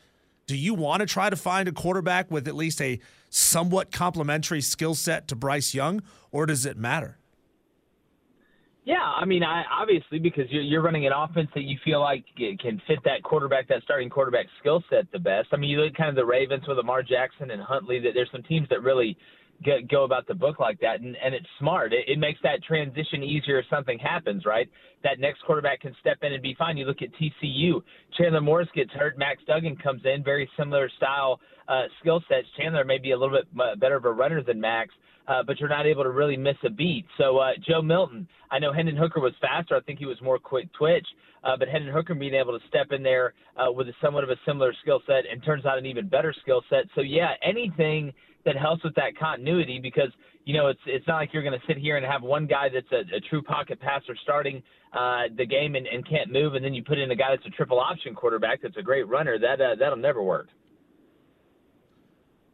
[0.47, 4.61] do you want to try to find a quarterback with at least a somewhat complementary
[4.61, 7.17] skill set to Bryce Young, or does it matter?
[8.83, 12.23] Yeah, I mean, I obviously because you're, you're running an offense that you feel like
[12.37, 15.47] can fit that quarterback, that starting quarterback skill set the best.
[15.53, 17.99] I mean, you look kind of the Ravens with Lamar Jackson and Huntley.
[17.99, 19.17] That there's some teams that really
[19.63, 21.93] get, go about the book like that, and, and it's smart.
[21.93, 24.69] It, it makes that transition easier if something happens, right?
[25.03, 26.77] That next quarterback can step in and be fine.
[26.77, 27.81] You look at TCU.
[28.17, 29.17] Chandler Morris gets hurt.
[29.17, 32.47] Max Duggan comes in, very similar style uh, skill sets.
[32.57, 34.93] Chandler may be a little bit better of a runner than Max
[35.27, 37.05] uh, but you're not able to really miss a beat.
[37.17, 39.75] So uh, Joe Milton, I know Hendon Hooker was faster.
[39.75, 41.07] I think he was more quick twitch,
[41.43, 44.29] uh, but Hendon Hooker being able to step in there uh, with a somewhat of
[44.29, 46.85] a similar skill set and turns out an even better skill set.
[46.95, 48.13] So yeah, anything
[48.45, 50.09] that helps with that continuity because
[50.45, 52.69] you know it's it's not like you're going to sit here and have one guy
[52.71, 54.61] that's a, a true pocket passer starting
[54.93, 57.45] uh, the game and, and can't move, and then you put in a guy that's
[57.45, 59.37] a triple option quarterback that's a great runner.
[59.39, 60.47] That uh, that'll never work.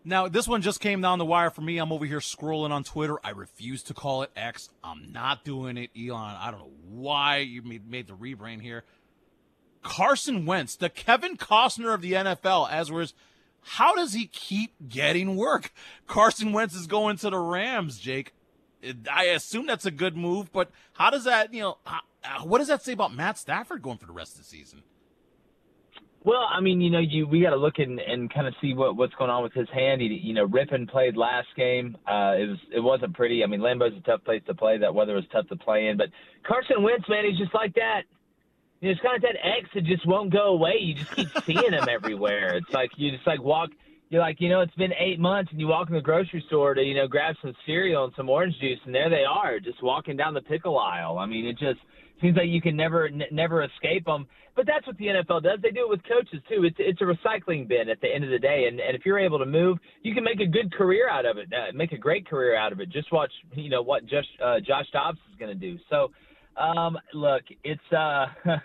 [0.04, 1.78] Now, this one just came down the wire for me.
[1.78, 3.18] I'm over here scrolling on Twitter.
[3.24, 4.70] I refuse to call it X.
[4.84, 6.38] I'm not doing it, Elon.
[6.40, 8.84] I don't know why you made, made the rebrand here.
[9.84, 13.14] Carson Wentz, the Kevin Costner of the NFL, as was.
[13.64, 15.72] How does he keep getting work?
[16.08, 18.34] Carson Wentz is going to the Rams, Jake.
[19.12, 21.78] I assume that's a good move, but how does that, you know,
[22.44, 24.82] what does that say about Matt Stafford going for the rest of the season?
[26.24, 28.76] Well, I mean, you know, you we got to look and, and kind of see
[28.76, 30.02] what what's going on with his hand.
[30.02, 31.98] He, you know, Rypien played last game.
[32.08, 33.44] Uh, it was it wasn't pretty.
[33.44, 34.78] I mean, Lambeau's a tough place to play.
[34.78, 35.98] That weather was tough to play in.
[35.98, 36.10] But
[36.44, 38.04] Carson Wentz, man, he's just like that.
[38.82, 40.78] You know, it's kind of that X that just won't go away.
[40.80, 42.56] You just keep seeing him everywhere.
[42.56, 43.72] It's like you just like walk.
[44.10, 46.74] You're like, you know, it's been eight months, and you walk in the grocery store
[46.74, 49.82] to, you know, grab some cereal and some orange juice, and there they are, just
[49.82, 51.18] walking down the pickle aisle.
[51.18, 51.80] I mean, it just
[52.22, 54.28] seems like you can never n- never escape them.
[54.56, 55.60] But that's what the NFL does.
[55.62, 56.66] They do it with coaches too.
[56.66, 58.66] It's it's a recycling bin at the end of the day.
[58.68, 61.38] And and if you're able to move, you can make a good career out of
[61.38, 61.48] it.
[61.52, 62.90] Uh, make a great career out of it.
[62.90, 65.80] Just watch, you know, what Josh uh, Josh Dobbs is going to do.
[65.90, 66.12] So,
[66.62, 68.28] um, look, it's uh,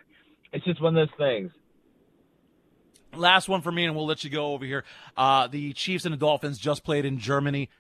[0.53, 1.51] it's just one of those things.
[3.14, 4.85] Last one for me, and we'll let you go over here.
[5.16, 7.71] Uh, the Chiefs and the Dolphins just played in Germany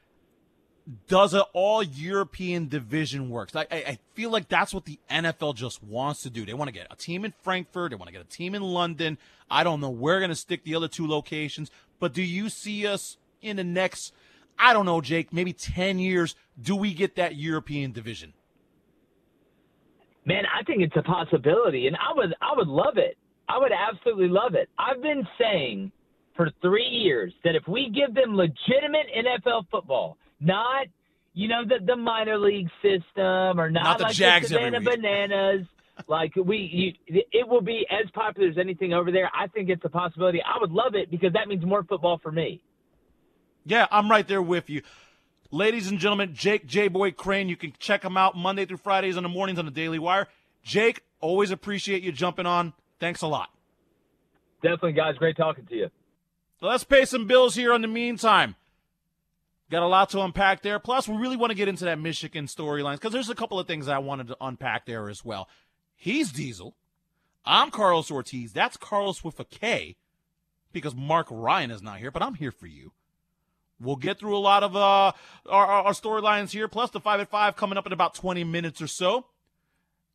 [1.08, 3.56] does an all European division works.
[3.56, 6.46] I, I, feel like that's what the NFL just wants to do.
[6.46, 8.62] They want to get a team in Frankfurt, they want to get a team in
[8.62, 9.18] London.
[9.50, 12.48] I don't know where we're going to stick the other two locations, but do you
[12.48, 14.12] see us in the next,
[14.58, 16.36] I don't know, Jake, maybe 10 years?
[16.60, 18.32] Do we get that European division?
[20.24, 23.16] Man, I think it's a possibility, and I would, I would love it.
[23.48, 24.68] I would absolutely love it.
[24.78, 25.92] I've been saying
[26.36, 30.86] for three years that if we give them legitimate NFL football, not
[31.34, 34.80] you know the the minor league system or not, not the like Jags the Savannah
[34.80, 35.66] Bananas.
[36.08, 39.30] like we, you, it will be as popular as anything over there.
[39.34, 40.40] I think it's a possibility.
[40.42, 42.60] I would love it because that means more football for me.
[43.64, 44.82] Yeah, I'm right there with you.
[45.50, 49.16] Ladies and gentlemen, Jake J Boy Crain, You can check him out Monday through Fridays
[49.16, 50.28] in the mornings on the Daily Wire.
[50.62, 52.72] Jake, always appreciate you jumping on.
[52.98, 53.50] Thanks a lot.
[54.62, 55.16] Definitely, guys.
[55.16, 55.90] Great talking to you.
[56.60, 58.56] let's pay some bills here in the meantime.
[59.70, 60.78] Got a lot to unpack there.
[60.78, 63.66] Plus, we really want to get into that Michigan storylines because there's a couple of
[63.66, 65.48] things I wanted to unpack there as well.
[65.96, 66.76] He's Diesel.
[67.44, 68.52] I'm Karlos Ortiz.
[68.52, 69.96] That's Karlos with a K
[70.72, 72.92] because Mark Ryan is not here, but I'm here for you.
[73.80, 75.12] We'll get through a lot of uh,
[75.48, 78.80] our, our storylines here, plus the 5 at 5 coming up in about 20 minutes
[78.80, 79.26] or so.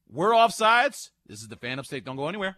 [0.10, 1.10] We're offsides.
[1.28, 2.04] This is the fan upstate.
[2.04, 2.58] Don't go anywhere.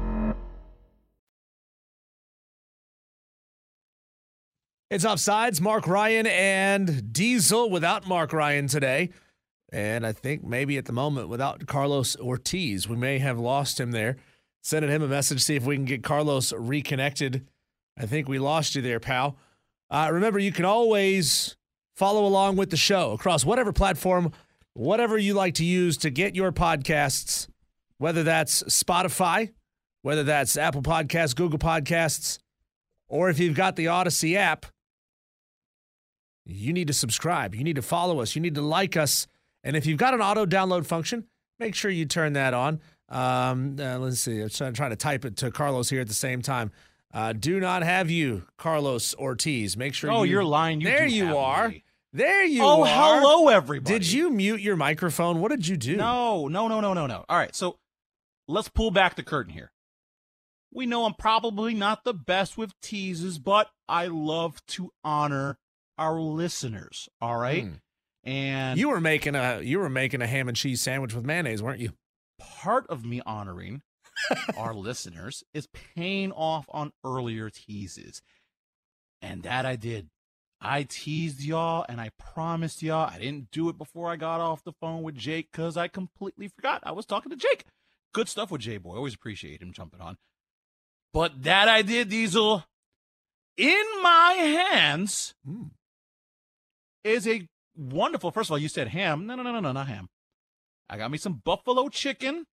[4.91, 5.61] It's offsides.
[5.61, 9.11] Mark Ryan and Diesel without Mark Ryan today.
[9.71, 12.89] And I think maybe at the moment without Karlos Ortiz.
[12.89, 14.17] We may have lost him there.
[14.61, 17.47] Sending him a message, see if we can get Karlos reconnected.
[17.97, 19.37] I think we lost you there, pal.
[19.89, 21.55] Uh, remember, you can always
[21.95, 24.33] follow along with the show across whatever platform,
[24.73, 27.47] whatever you like to use to get your podcasts,
[27.97, 29.53] whether that's Spotify,
[30.01, 32.39] whether that's Apple Podcasts, Google Podcasts,
[33.07, 34.65] or if you've got the Audacy app
[36.45, 37.55] you need to subscribe.
[37.55, 38.35] You need to follow us.
[38.35, 39.27] You need to like us.
[39.63, 41.25] And if you've got an auto download function,
[41.59, 42.81] make sure you turn that on.
[43.09, 44.41] Um, uh, let's see.
[44.41, 46.71] I'm trying, to type it to Karlos here at the same time.
[47.13, 49.75] Uh, do not have you, Karlos Ortiz.
[49.75, 50.09] Make sure.
[50.09, 50.79] Oh, you, you're lying.
[50.79, 51.69] You there you are.
[51.69, 51.83] me.
[52.13, 52.77] There you are.
[52.79, 53.19] Oh, are.
[53.19, 53.99] hello, everybody.
[53.99, 55.41] Did you mute your microphone?
[55.41, 55.97] What did you do?
[55.97, 57.25] No, no, no, no, no, no.
[57.27, 57.77] All right, so
[58.47, 59.71] let's pull back the curtain here.
[60.73, 65.57] We know I'm probably not the best with teases, but I love to honor
[66.01, 67.07] our listeners.
[67.21, 67.73] All right, Hmm.
[68.23, 71.61] and You were making a you were making a ham and cheese sandwich with mayonnaise,
[71.63, 71.93] weren't you?
[72.59, 73.83] part of me honoring
[74.57, 78.21] our listeners is paying off on earlier teases.
[79.21, 80.09] And that I did.
[80.59, 84.63] I teased y'all and I promised y'all I didn't do it before I got off
[84.63, 87.65] the phone with Jake because I completely forgot I was talking to Jake.
[88.13, 88.95] Good stuff with J Boy.
[88.95, 90.17] Always appreciate him jumping on.
[91.13, 92.63] But that I did, Diesel.
[93.57, 95.35] In my hands
[97.03, 98.31] is a wonderful.
[98.31, 99.25] First of all, you said ham.
[99.25, 100.09] No, no, no, no, no, not ham.
[100.89, 102.45] I got me some buffalo chicken,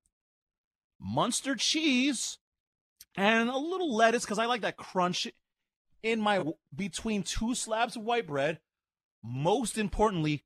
[1.01, 2.38] Munster cheese,
[3.16, 5.26] and a little lettuce because I like that crunch
[6.03, 6.44] in my
[6.74, 8.61] between two slabs of white bread.
[9.22, 10.44] Most importantly,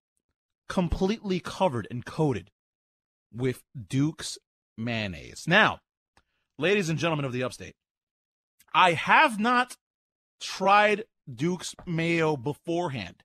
[0.69, 2.51] completely covered and coated
[3.31, 4.39] with Duke's
[4.79, 5.45] mayonnaise.
[5.47, 5.81] Now,
[6.59, 7.75] ladies and gentlemen of the upstate,
[8.75, 9.77] I have not
[10.41, 13.23] tried Duke's mayo beforehand.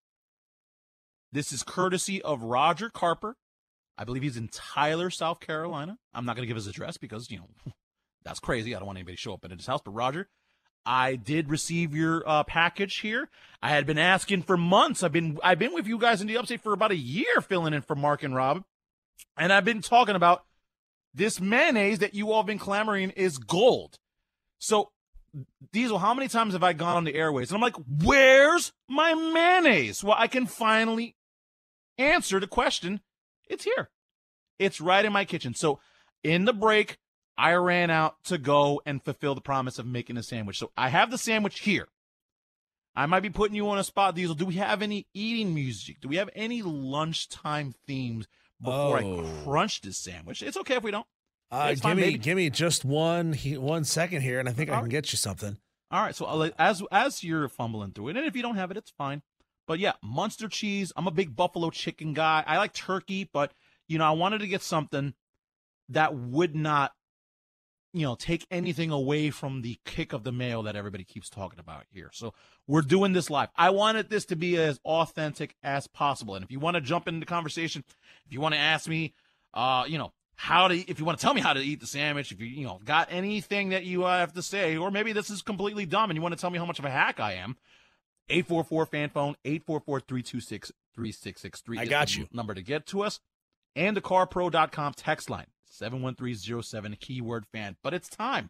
[1.38, 3.38] This is courtesy of Roger Carper.
[3.96, 6.00] I believe he's in Tyler, South Carolina.
[6.12, 7.48] I'm not going to give his address because, you know,
[8.24, 8.74] that's crazy.
[8.74, 9.82] I don't want anybody to show up at his house.
[9.86, 10.30] But Roger,
[10.84, 13.30] I did receive your uh, package here.
[13.62, 15.04] I had been asking for months.
[15.04, 17.76] I've been I've been with you guys in the upstate for about a year, filling
[17.76, 18.64] in for Mark and Rob,
[19.38, 20.44] and I've been talking about
[21.14, 24.00] this mayonnaise that you all have been clamoring is gold.
[24.58, 24.90] So,
[25.72, 29.14] Diesel, how many times have I gone on the airways and I'm like, "Where's my
[29.14, 31.14] mayonnaise?" Well, I can finally
[31.98, 33.02] answer the question.
[33.50, 33.90] It's here.
[34.60, 35.54] It's right in my kitchen.
[35.54, 35.80] So,
[36.24, 36.98] in the break,
[37.38, 40.58] I ran out to go and fulfill the promise of making a sandwich.
[40.58, 41.88] So I have the sandwich here.
[42.96, 44.34] I might be putting you on a spot, Diesel.
[44.34, 46.02] Do we have any eating music?
[46.02, 48.28] Do we have any lunchtime themes
[48.60, 49.24] before Oh.
[49.24, 50.42] I crunch this sandwich?
[50.42, 51.06] It's okay if we don't.
[51.52, 52.18] Uh, give me baby.
[52.18, 54.90] give me just one one second here, and I think I can right.
[54.92, 55.58] get you something.
[55.92, 56.16] All right.
[56.16, 58.92] So I'll as as you're fumbling through it, and if you don't have it, it's
[58.98, 59.22] fine.
[59.68, 60.92] But yeah, Munster cheese.
[60.96, 62.44] I'm a big buffalo chicken guy.
[62.48, 63.52] I like turkey, but
[63.88, 65.14] you know, I wanted to get something
[65.90, 66.94] that would not,
[67.94, 71.60] you know, take anything away from the kick of the mayo that everybody keeps talking
[71.60, 72.10] about here.
[72.14, 72.34] So
[72.66, 73.50] we're doing this live.
[73.56, 76.36] I wanted this to be as authentic as possible.
[76.36, 77.84] And if you want to jump into the conversation,
[78.26, 79.14] if you want to ask me,
[79.54, 81.88] uh, you know, how to, if you want to tell me how to eat the
[81.88, 85.12] sandwich, if you, you know, got anything that you uh, have to say, or maybe
[85.12, 87.20] this is completely dumb and you want to tell me how much of a hack
[87.20, 87.58] I am,
[88.30, 91.78] 844 fan phone, 844 326 3663.
[91.78, 92.28] I got you.
[92.32, 93.20] Number to get to us.
[93.76, 97.78] And the carpro.com text line, 71307, keyword fan.
[97.84, 98.50] But it's time.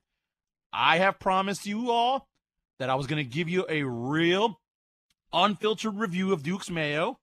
[0.71, 2.28] I have promised you all
[2.80, 4.59] that I was going to give you a real
[5.34, 7.19] unfiltered review of Duke's Mayo.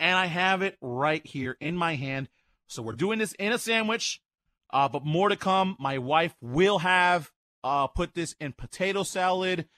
[0.00, 2.28] And I have it right here in my hand.
[2.66, 4.20] So we're doing this in a sandwich,
[4.72, 5.76] uh, but more to come.
[5.78, 7.30] My wife will have
[7.62, 9.68] uh, put this in potato salad.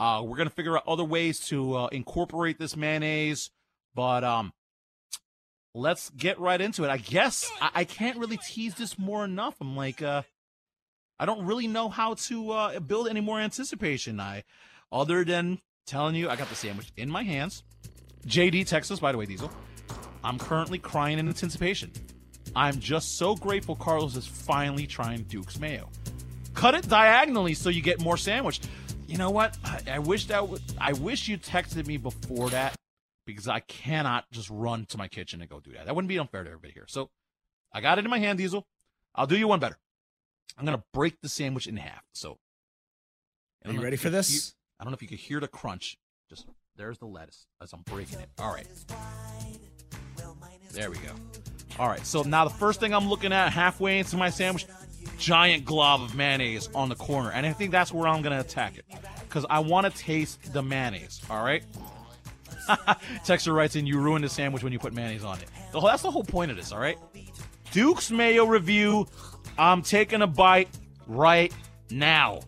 [0.00, 3.50] Uh, we're gonna figure out other ways to uh, incorporate this mayonnaise,
[3.94, 4.50] but um,
[5.74, 6.88] let's get right into it.
[6.88, 9.56] I guess I, I can't really tease this more enough.
[9.60, 10.22] I'm like, uh,
[11.18, 14.18] I don't really know how to uh, build any more anticipation.
[14.20, 14.44] I,
[14.90, 17.62] other than telling you, I got the sandwich in my hands.
[18.26, 19.50] JD, Texas, by the way, Diesel.
[20.24, 21.92] I'm currently crying in anticipation.
[22.56, 25.90] I'm just so grateful Karlos is finally trying Duke's mayo.
[26.54, 28.60] Cut it diagonally so you get more sandwich.
[29.10, 29.58] You know what?
[29.64, 30.62] I, I wish that would.
[30.78, 32.76] I wish you texted me before that
[33.26, 35.86] because I cannot just run to my kitchen and go do that.
[35.86, 36.84] That wouldn't be unfair to everybody here.
[36.86, 37.10] So
[37.72, 38.64] I got it in my hand, Diesel.
[39.16, 39.76] I'll do you one better.
[40.56, 42.04] I'm gonna break the sandwich in half.
[42.12, 42.38] So
[43.64, 44.28] Are you ready for this?
[44.28, 44.40] hear-
[44.78, 45.98] I don't know if you can hear the crunch.
[46.28, 46.46] Just
[46.76, 48.28] there's the lettuce as I'm breaking it.
[48.38, 48.68] All right.
[50.70, 51.14] There we go.
[51.80, 52.06] All right.
[52.06, 54.66] So now the first thing I'm looking at halfway into my sandwich,
[55.18, 58.76] giant glob of mayonnaise on the corner, and I think that's where I'm gonna attack
[58.78, 58.84] it
[59.22, 61.20] because I want to taste the mayonnaise.
[61.30, 61.62] All right.
[63.24, 65.88] Texter writes in, "You ruined the sandwich when you put mayonnaise on it." The whole-
[65.88, 66.72] That's the whole point of this.
[66.72, 66.98] All right.
[67.72, 69.06] Duke's mayo review.
[69.58, 70.68] I'm taking a bite
[71.06, 71.52] right
[71.90, 72.40] now.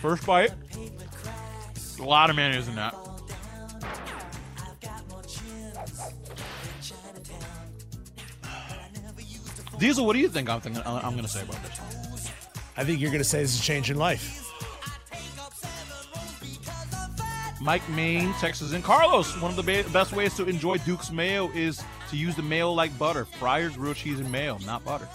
[0.00, 0.52] First bite.
[1.98, 2.94] A lot of mayonnaise in that.
[9.78, 11.78] Diesel, what do you think I'm thinking, I'm going to say about this?
[12.76, 14.42] I think you're going to say this is changing life.
[17.60, 19.40] Mike Maine, Texas, and Karlos.
[19.40, 22.72] One of the ba- best ways to enjoy Duke's mayo is to use the mayo
[22.72, 23.26] like butter.
[23.40, 25.08] Your grilled cheese and mayo, not butter.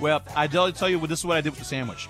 [0.00, 1.08] Well, I tell tell you what.
[1.08, 2.08] This is what I did with the sandwich.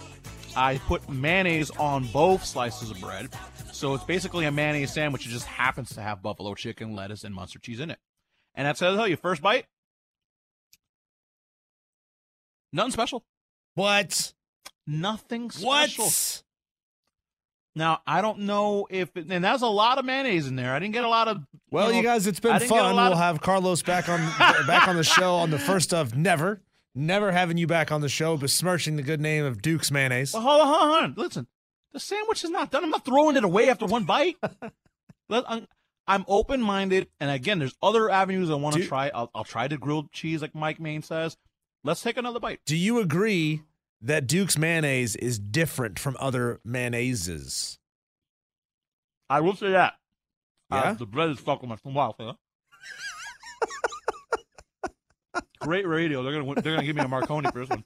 [0.56, 3.28] I put mayonnaise on both slices of bread,
[3.72, 5.26] so it's basically a mayonnaise sandwich.
[5.26, 7.98] It just happens to have buffalo chicken, lettuce, and mustard cheese in it.
[8.54, 9.16] And that's how I tell you.
[9.16, 9.66] First bite,
[12.74, 13.24] nothing special.
[13.74, 14.32] What?
[14.86, 16.04] Nothing special.
[16.04, 16.42] What?
[17.76, 20.72] Now I don't know if, it, and that's a lot of mayonnaise in there.
[20.72, 21.38] I didn't get a lot of.
[21.70, 22.94] Well, know, you guys, it's been didn't get a fun.
[22.94, 24.20] We'll of- have Karlos back on
[24.66, 26.60] back on the show on the first of never,
[26.94, 30.32] never having you back on the show, besmirching the good name of Duke's mayonnaise.
[30.34, 31.14] Well, hold on, hold on.
[31.16, 31.46] Listen,
[31.92, 32.84] the sandwich is not done.
[32.84, 34.36] I'm not throwing it away after one bite.
[36.06, 39.10] I'm open minded, and again, there's other avenues I want to try.
[39.14, 41.36] I'll, I'll try the grilled cheese, like Mike Main says.
[41.84, 42.60] Let's take another bite.
[42.64, 43.62] Do you agree
[44.00, 47.78] that Duke's mayonnaise is different from other mayonnaises?
[49.28, 49.94] I will say that.
[50.70, 50.92] Uh, Yeah?
[50.94, 52.38] the bread is fucking my wow, fella.
[55.60, 56.22] Great radio.
[56.22, 57.84] They're gonna they're gonna give me a Marconi for this one.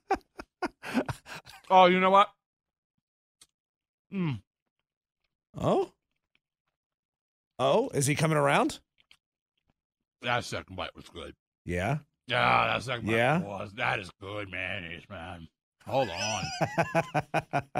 [1.70, 2.28] Oh, you know what?
[4.12, 4.40] Mm.
[5.56, 5.92] Oh,
[7.58, 8.80] oh, is he coming around?
[10.22, 11.34] That second bite was good.
[11.64, 11.98] Yeah.
[12.28, 13.40] Yeah, that second bite Yeah?
[13.40, 13.72] was.
[13.76, 15.48] That is good mayonnaise, man.
[15.86, 16.44] Hold on.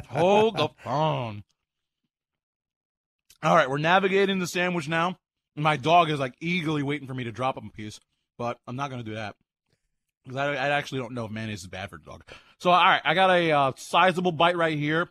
[0.08, 1.44] Hold the phone.
[3.42, 5.16] All right, we're navigating the sandwich now.
[5.54, 8.00] My dog is like eagerly waiting for me to drop him a piece,
[8.38, 9.36] but I'm not going to do that
[10.24, 12.24] because I, I actually don't know if mayonnaise is bad for the dog.
[12.60, 15.08] So, all right, I got a uh, sizable bite right here,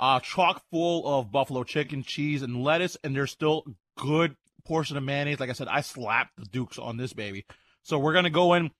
[0.00, 3.64] uh, chock full of buffalo chicken, cheese, and lettuce, and there's still
[3.98, 5.38] good portion of mayonnaise.
[5.40, 7.44] Like I said, I slapped the Dukes on this baby.
[7.88, 8.70] So we're gonna go in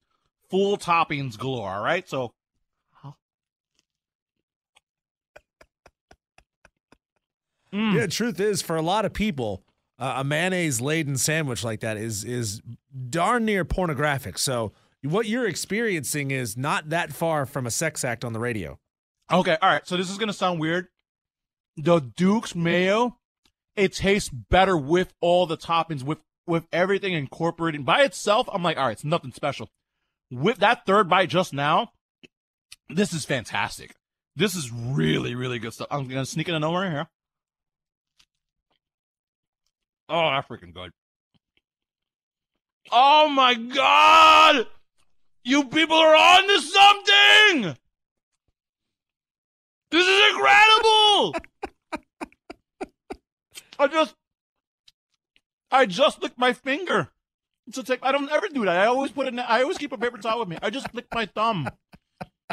[0.51, 1.71] full toppings galore.
[1.71, 2.33] All right, so
[7.73, 7.95] Mm.
[7.95, 9.63] Yeah, truth is, for a lot of people,
[9.99, 12.63] uh, a mayonnaise laden sandwich like that is is
[13.11, 14.39] darn near pornographic.
[14.39, 18.79] So what you're experiencing is not that far from a sex act on the radio.
[19.31, 19.87] Okay, all right.
[19.87, 20.89] So this is gonna sound weird.
[21.77, 23.19] The Duke's mayo,
[23.77, 26.19] it tastes better with all the toppings, with
[26.49, 28.49] with everything incorporated by itself.
[28.53, 29.71] I'm like, all right, it's nothing special.
[30.31, 31.93] With that third bite just now,
[32.89, 33.95] this is fantastic.
[34.35, 35.89] This is really, really good stuff.
[35.91, 37.09] I'm gonna sneak in another one here.
[40.09, 40.91] Oh, that's freaking good.
[42.91, 44.67] Oh my god!
[45.45, 47.77] You people are on to something!
[49.91, 51.35] This is incredible!
[53.79, 54.15] I just
[55.71, 57.09] I just licked my finger.
[57.71, 58.77] So take I don't ever do that.
[58.77, 60.59] I always put it I always keep a paper towel with me.
[60.63, 61.69] I just licked my thumb.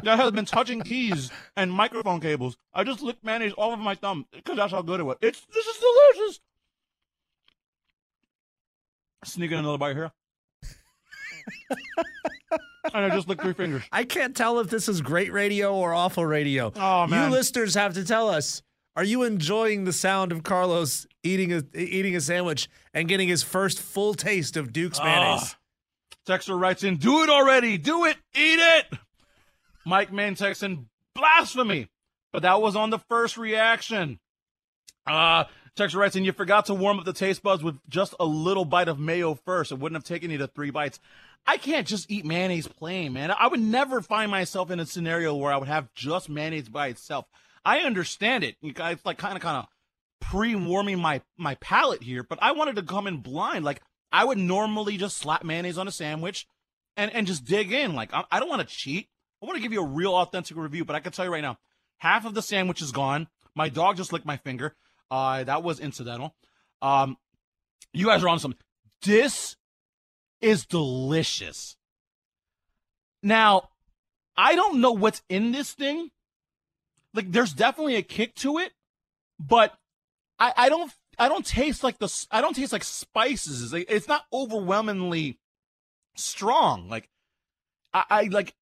[0.03, 2.57] That has been touching keys and microphone cables.
[2.73, 5.15] I just licked mayonnaise all over my thumb because that's how good it was.
[5.21, 6.39] It's this is delicious.
[9.23, 10.11] Sneaking another bite here.
[12.93, 13.83] and I just licked three fingers.
[13.91, 16.71] I can't tell if this is great radio or awful radio.
[16.75, 17.31] Oh, man.
[17.31, 18.61] You listeners have to tell us.
[18.95, 23.43] Are you enjoying the sound of Karlos eating a eating a sandwich and getting his
[23.43, 25.55] first full taste of Duke's mayonnaise?
[25.55, 25.57] Ah.
[26.27, 27.77] Texter writes in, do it already.
[27.77, 28.17] Do it.
[28.33, 28.85] Eat it.
[29.85, 31.87] Mike Mann texts in, blasphemy.
[32.33, 34.19] But that was on the first reaction.
[35.05, 35.43] Uh,
[35.75, 38.65] Texter writes in, you forgot to warm up the taste buds with just a little
[38.65, 39.71] bite of mayo first.
[39.71, 40.99] It wouldn't have taken you to three bites.
[41.45, 43.29] I can't just eat mayonnaise plain, man.
[43.29, 46.87] I would never find myself in a scenario where I would have just mayonnaise by
[46.87, 47.25] itself.
[47.65, 48.55] I understand it.
[48.61, 49.67] You guys like kind of kind of
[50.21, 53.65] pre-warming my my palate here, but I wanted to come in blind.
[53.65, 56.47] Like I would normally just slap mayonnaise on a sandwich
[56.95, 57.95] and and just dig in.
[57.95, 59.09] Like I, I don't want to cheat.
[59.41, 61.41] I want to give you a real authentic review, but I can tell you right
[61.41, 61.57] now,
[61.97, 63.27] half of the sandwich is gone.
[63.55, 64.75] My dog just licked my finger.
[65.09, 66.35] Uh, that was incidental.
[66.81, 67.17] Um,
[67.93, 68.55] you guys are on some.
[69.03, 69.55] This
[70.41, 71.77] is delicious.
[73.21, 73.69] Now,
[74.37, 76.09] I don't know what's in this thing.
[77.15, 78.73] Like, there's definitely a kick to it,
[79.39, 79.73] but
[80.37, 83.63] I, I don't I don't taste like the I don't taste like spices.
[83.63, 85.39] It's, like, it's not overwhelmingly
[86.15, 86.89] strong.
[86.89, 87.09] Like,
[87.93, 88.53] I, I like.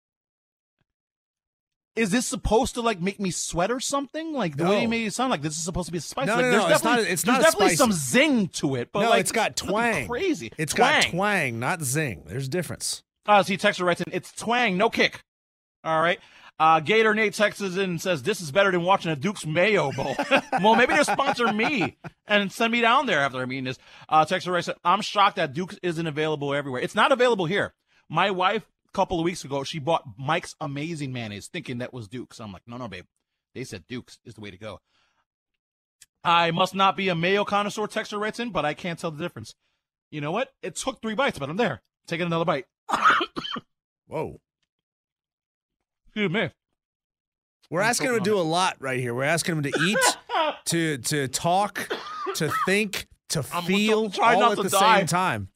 [1.95, 4.33] Is this supposed to like make me sweat or something?
[4.33, 4.89] Like the way you No.
[4.89, 6.25] made it sound like this is supposed to be a spice.
[6.25, 8.47] No, like, no, there's no, it's definitely, not- it's there's not a definitely some zing
[8.49, 10.07] to it, but no, like it's got twang.
[10.07, 10.51] Crazy.
[10.57, 11.01] It's twang.
[11.01, 12.23] got twang, not zing.
[12.25, 13.03] There's a difference.
[13.27, 15.21] Uh, see, Texter writes in, it's twang, no kick.
[15.83, 16.19] All right.
[16.59, 19.91] Uh, Gator Nate texts in and says, this is better than watching a Duke's Mayo
[19.91, 20.15] Bowl.
[20.61, 21.97] well, maybe they'll sponsor me
[22.27, 23.79] and send me down there after I'm eating this.
[24.07, 26.81] Uh, Texter writes, I'm shocked that Duke's isn't available everywhere.
[26.81, 27.73] It's not available here.
[28.07, 32.07] My wife, a couple of weeks ago, she bought Mike's Amazing Mayonnaise thinking that was
[32.07, 32.39] Duke's.
[32.39, 33.05] I'm like, no, no, babe.
[33.55, 34.79] They said Dukes is the way to go.
[36.23, 39.21] I must not be a mayo connoisseur, Texter writes in, but I can't tell the
[39.21, 39.55] difference.
[40.09, 40.49] You know what?
[40.61, 41.81] It took three bites, but I'm there.
[42.07, 42.65] Taking another bite.
[44.07, 44.39] Whoa.
[46.15, 46.49] Excuse me.
[47.71, 49.15] We're I'm asking him to do a lot right here.
[49.15, 49.97] We're asking him to eat,
[50.65, 51.89] to to talk,
[52.35, 54.97] to think, to I'm feel trying all not at to the die.
[54.99, 55.47] same time.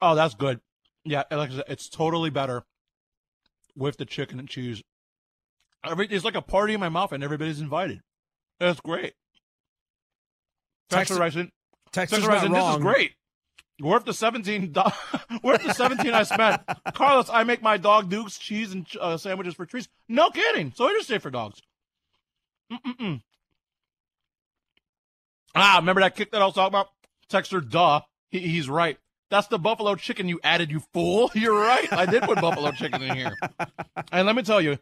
[0.00, 0.60] Oh, that's good.
[1.04, 2.62] Yeah, like I said, it's totally better
[3.74, 4.82] with the chicken and cheese.
[5.84, 8.00] Every, it's like a party in my mouth, and everybody's invited.
[8.60, 9.14] That's great.
[10.90, 11.50] Texas- Texas Rising.
[11.92, 12.80] Texas Texas not Rising, this is wrong.
[12.80, 13.12] great.
[13.80, 14.72] Worth the seventeen.
[14.72, 14.82] do-
[15.42, 16.62] worth the seventeen I spent.
[16.88, 19.88] Karlos, I make my dog Duke's cheese and uh, sandwiches for treats.
[20.08, 20.72] No kidding.
[20.74, 21.60] So I just say for dogs.
[22.72, 23.20] Mm-mm-mm.
[25.54, 26.88] Ah, remember that kick that I was talking about?
[27.30, 28.00] Texter, duh.
[28.30, 28.98] He, he's right.
[29.30, 31.30] That's the buffalo chicken you added, you fool.
[31.34, 31.90] You're right.
[31.92, 33.32] I did put buffalo chicken in here.
[34.12, 34.78] And let me tell you,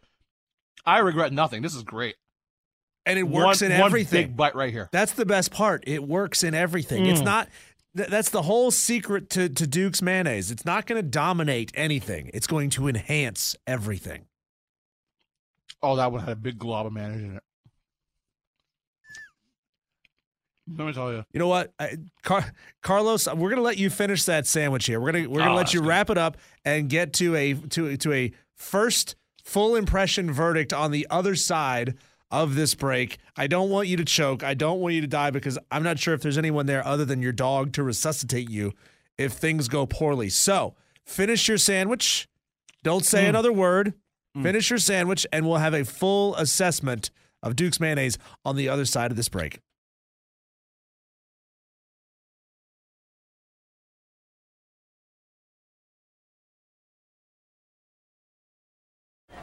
[0.85, 1.63] I regret nothing.
[1.63, 2.17] This is great.
[3.07, 4.29] And it works One- in one everything.
[4.29, 4.89] big bite right here.
[4.93, 5.85] That's the best part.
[5.87, 7.07] It works in everything.
[7.07, 7.25] It's Mm.
[7.25, 7.49] not.
[7.97, 10.51] Th- That's the whole secret to, to Duke's mayonnaise.
[10.51, 12.31] It's not going to dominate anything.
[12.35, 14.27] It's going to enhance everything.
[15.83, 17.43] Oh, that one had a big glob of mayonnaise in it.
[20.79, 21.25] Let me tell you.
[21.33, 22.51] You know what, I, Car-
[22.83, 23.33] Karlos?
[23.37, 24.99] We're gonna let you finish that sandwich here.
[24.99, 25.89] We're gonna we're gonna Oh, let you good.
[25.89, 30.91] wrap it up and get to a to to a first full impression verdict on
[30.91, 31.97] the other side
[32.43, 33.19] of this break.
[33.37, 34.43] I don't want you to choke.
[34.43, 37.05] I don't want you to die because I'm not sure if there's anyone there other
[37.05, 38.73] than your dog to resuscitate you
[39.17, 40.29] if things go poorly.
[40.29, 40.75] So
[41.05, 42.29] finish your sandwich.
[42.83, 43.29] Don't say Mm.
[43.31, 43.95] another word.
[44.43, 48.85] Finish your sandwich, and we'll have a full assessment of Duke's mayonnaise on the other
[48.85, 49.61] side of this break.